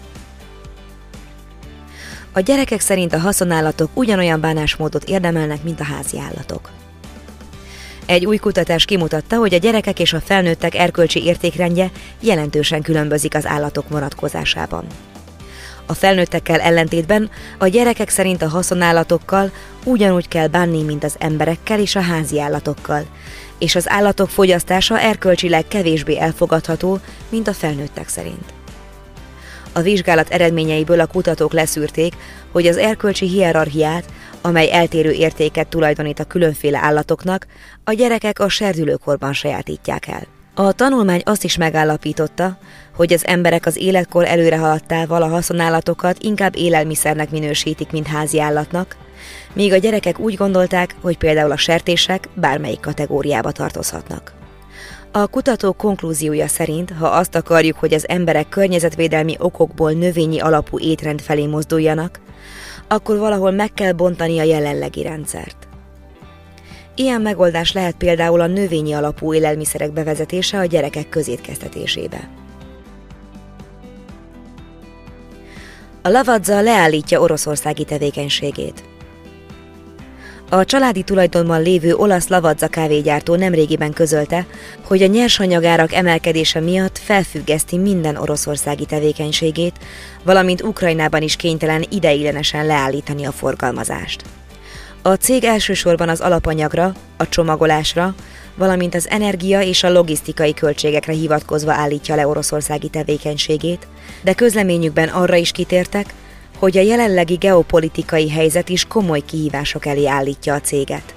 A 2.32 2.40
gyerekek 2.40 2.80
szerint 2.80 3.14
a 3.14 3.20
haszonállatok 3.20 3.90
ugyanolyan 3.94 4.42
bánásmódot 4.42 5.04
érdemelnek, 5.04 5.64
mint 5.64 5.80
a 5.80 5.84
házi 5.84 6.20
állatok. 6.20 6.70
Egy 8.08 8.26
új 8.26 8.38
kutatás 8.38 8.86
kimutatta, 8.86 9.38
hogy 9.38 9.54
a 9.54 9.58
gyerekek 9.58 10.00
és 10.00 10.14
a 10.14 10.20
felnőttek 10.20 10.76
erkölcsi 10.76 11.24
értékrendje 11.24 11.92
jelentősen 12.20 12.82
különbözik 12.82 13.36
az 13.36 13.46
állatok 13.46 13.90
vonatkozásában. 13.90 14.86
A 15.86 15.94
felnőttekkel 15.94 16.60
ellentétben 16.60 17.30
a 17.58 17.68
gyerekek 17.68 18.10
szerint 18.10 18.42
a 18.42 18.48
haszonállatokkal 18.48 19.52
ugyanúgy 19.84 20.28
kell 20.28 20.48
bánni, 20.48 20.84
mint 20.84 21.04
az 21.04 21.16
emberekkel 21.20 21.80
és 21.80 21.96
a 21.96 22.02
házi 22.02 22.40
állatokkal, 22.40 23.06
és 23.58 23.76
az 23.76 23.90
állatok 23.90 24.30
fogyasztása 24.30 25.00
erkölcsileg 25.00 25.68
kevésbé 25.68 26.18
elfogadható, 26.18 27.00
mint 27.30 27.48
a 27.48 27.54
felnőttek 27.54 28.08
szerint. 28.08 28.54
A 29.74 29.82
vizsgálat 29.82 30.30
eredményeiből 30.30 31.00
a 31.00 31.06
kutatók 31.06 31.54
leszűrték, 31.54 32.14
hogy 32.52 32.68
az 32.68 32.78
erkölcsi 32.78 33.28
hierarchiát, 33.28 34.06
amely 34.42 34.72
eltérő 34.72 35.12
értéket 35.12 35.68
tulajdonít 35.68 36.20
a 36.20 36.24
különféle 36.24 36.80
állatoknak, 36.82 37.48
a 37.84 37.94
gyerekek 37.94 38.40
a 38.40 38.50
serdülőkorban 38.50 39.34
sajátítják 39.34 40.08
el. 40.08 40.28
A 40.54 40.72
tanulmány 40.72 41.22
azt 41.26 41.44
is 41.44 41.58
megállapította, 41.58 42.58
hogy 42.96 43.14
az 43.14 43.28
emberek 43.28 43.66
az 43.66 43.78
életkor 43.78 44.26
előrehaladtával 44.26 45.22
a 45.22 45.28
haszonállatokat 45.28 46.24
inkább 46.24 46.56
élelmiszernek 46.56 47.30
minősítik, 47.30 47.92
mint 47.92 48.08
házi 48.08 48.40
állatnak, 48.40 48.96
míg 49.54 49.74
a 49.74 49.78
gyerekek 49.78 50.20
úgy 50.20 50.36
gondolták, 50.36 50.96
hogy 51.02 51.18
például 51.18 51.52
a 51.52 51.58
sertések 51.58 52.30
bármelyik 52.34 52.80
kategóriába 52.80 53.52
tartozhatnak. 53.52 54.34
A 55.12 55.28
kutató 55.28 55.74
konklúziója 55.74 56.48
szerint, 56.48 56.92
ha 57.00 57.08
azt 57.08 57.36
akarjuk, 57.36 57.78
hogy 57.78 57.94
az 57.94 58.08
emberek 58.08 58.50
környezetvédelmi 58.50 59.36
okokból 59.40 59.92
növényi 59.92 60.40
alapú 60.40 60.80
étrend 60.80 61.22
felé 61.22 61.46
mozduljanak, 61.46 62.20
akkor 62.88 63.18
valahol 63.18 63.52
meg 63.52 63.74
kell 63.74 63.92
bontani 63.92 64.40
a 64.40 64.44
jelenlegi 64.44 65.02
rendszert. 65.02 65.68
Ilyen 66.96 67.22
megoldás 67.22 67.72
lehet 67.72 67.96
például 67.96 68.42
a 68.42 68.48
növényi 68.48 68.94
alapú 68.94 69.34
élelmiszerek 69.34 69.92
bevezetése 69.92 70.58
a 70.58 70.66
gyerekek 70.66 71.10
közétkeztetésébe. 71.10 72.30
A 76.02 76.10
Lavazza 76.10 76.62
leállítja 76.62 77.22
oroszországi 77.22 77.84
tevékenységét. 77.84 78.84
A 80.50 80.66
családi 80.66 81.02
tulajdonban 81.02 81.62
lévő 81.62 81.94
olasz 81.94 82.28
Lavazza 82.28 82.68
kávégyártó 82.68 83.36
nemrégiben 83.36 83.94
közölte, 83.94 84.46
hogy 84.84 85.02
a 85.02 85.08
nyersanyagárak 85.08 85.94
emelkedése 85.94 86.60
miatt 86.60 86.98
felfüggeszti 86.98 87.78
minden 87.78 88.16
oroszországi 88.16 88.86
tevékenységét, 88.86 89.76
valamint 90.24 90.62
Ukrajnában 90.62 91.22
is 91.22 91.36
kénytelen 91.36 91.86
ideiglenesen 91.90 92.66
leállítani 92.66 93.26
a 93.26 93.32
forgalmazást. 93.32 94.24
A 95.02 95.14
cég 95.14 95.44
elsősorban 95.44 96.10
az 96.10 96.22
alapanyagra, 96.22 96.94
a 97.18 97.30
csomagolásra, 97.30 98.16
valamint 98.56 98.96
az 98.96 99.10
energia 99.10 99.62
és 99.62 99.84
a 99.84 99.92
logisztikai 99.92 100.54
költségekre 100.54 101.14
hivatkozva 101.14 101.72
állítja 101.72 102.16
le 102.16 102.28
oroszországi 102.28 102.88
tevékenységét, 102.88 103.88
de 104.22 104.34
közleményükben 104.34 105.08
arra 105.08 105.36
is 105.36 105.52
kitértek, 105.52 106.14
hogy 106.60 106.78
a 106.78 106.82
jelenlegi 106.82 107.36
geopolitikai 107.36 108.30
helyzet 108.30 108.70
is 108.70 108.86
komoly 108.86 109.22
kihívások 109.26 109.86
elé 109.86 110.06
állítja 110.06 110.54
a 110.54 110.62
céget. 110.62 111.16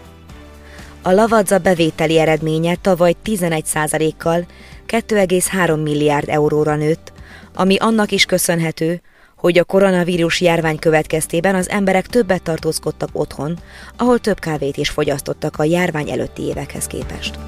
A 1.03 1.11
Lavazza 1.11 1.59
bevételi 1.59 2.19
eredménye 2.19 2.77
tavaly 2.77 3.15
11%-kal 3.25 4.47
2,3 4.87 5.83
milliárd 5.83 6.29
euróra 6.29 6.77
nőtt, 6.77 7.13
ami 7.55 7.77
annak 7.77 8.13
is 8.13 8.25
köszönhető, 8.25 9.01
hogy 9.37 9.59
a 9.59 9.65
koronavírus 9.65 10.41
járvány 10.41 10.79
következtében 10.79 11.55
az 11.55 11.69
emberek 11.69 12.07
többet 12.07 12.43
tartózkodtak 12.43 13.09
otthon, 13.13 13.59
ahol 13.97 14.19
több 14.19 14.39
kávét 14.39 14.77
is 14.77 14.89
fogyasztottak 14.89 15.57
a 15.59 15.65
járvány 15.65 16.11
előtti 16.11 16.43
évekhez 16.43 16.87
képest. 16.87 17.39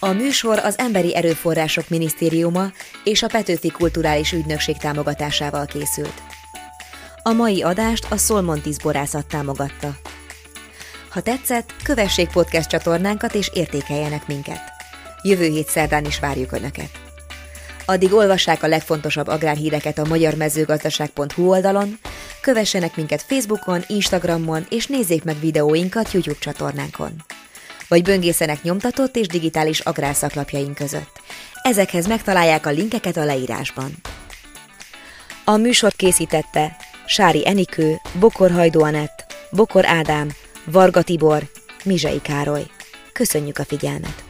A 0.00 0.12
műsor 0.12 0.58
az 0.58 0.78
Emberi 0.78 1.16
Erőforrások 1.16 1.88
Minisztériuma 1.88 2.72
és 3.04 3.22
a 3.22 3.26
Petőfi 3.26 3.68
Kulturális 3.70 4.32
Ügynökség 4.32 4.76
támogatásával 4.76 5.66
készült. 5.66 6.22
A 7.22 7.32
mai 7.32 7.62
adást 7.62 8.06
a 8.10 8.16
Szolmontis 8.16 8.76
borászat 8.76 9.26
támogatta. 9.26 9.96
Ha 11.08 11.20
tetszett, 11.20 11.72
kövessék 11.82 12.28
podcast 12.28 12.68
csatornánkat 12.68 13.34
és 13.34 13.50
értékeljenek 13.54 14.26
minket. 14.26 14.60
Jövő 15.22 15.48
hét 15.48 15.68
szerdán 15.68 16.04
is 16.04 16.18
várjuk 16.18 16.52
Önöket. 16.52 16.90
Addig 17.86 18.12
olvassák 18.12 18.62
a 18.62 18.68
legfontosabb 18.68 19.26
agrárhíreket 19.26 19.98
a 19.98 20.06
magyarmezőgazdaság.hu 20.08 21.48
oldalon, 21.48 21.98
kövessenek 22.40 22.96
minket 22.96 23.22
Facebookon, 23.22 23.84
Instagramon 23.86 24.66
és 24.70 24.86
nézzék 24.86 25.24
meg 25.24 25.40
videóinkat 25.40 26.12
YouTube 26.12 26.38
csatornánkon. 26.40 27.24
Vagy 27.88 28.02
böngészenek 28.02 28.62
nyomtatott 28.62 29.16
és 29.16 29.26
digitális 29.26 29.80
agrárszaklapjaink 29.80 30.74
között. 30.74 31.20
Ezekhez 31.62 32.06
megtalálják 32.06 32.66
a 32.66 32.70
linkeket 32.70 33.16
a 33.16 33.24
leírásban. 33.24 33.90
A 35.44 35.56
műsort 35.56 35.96
készítette 35.96 36.76
Sári 37.06 37.46
Enikő, 37.46 38.00
Bokor 38.18 38.50
Hajdó 38.50 38.82
Anett, 38.82 39.34
Bokor 39.50 39.86
Ádám, 39.86 40.28
Varga 40.64 41.02
Tibor, 41.02 41.50
Mizsai 41.84 42.20
Károly. 42.20 42.66
Köszönjük 43.12 43.58
a 43.58 43.64
figyelmet! 43.64 44.27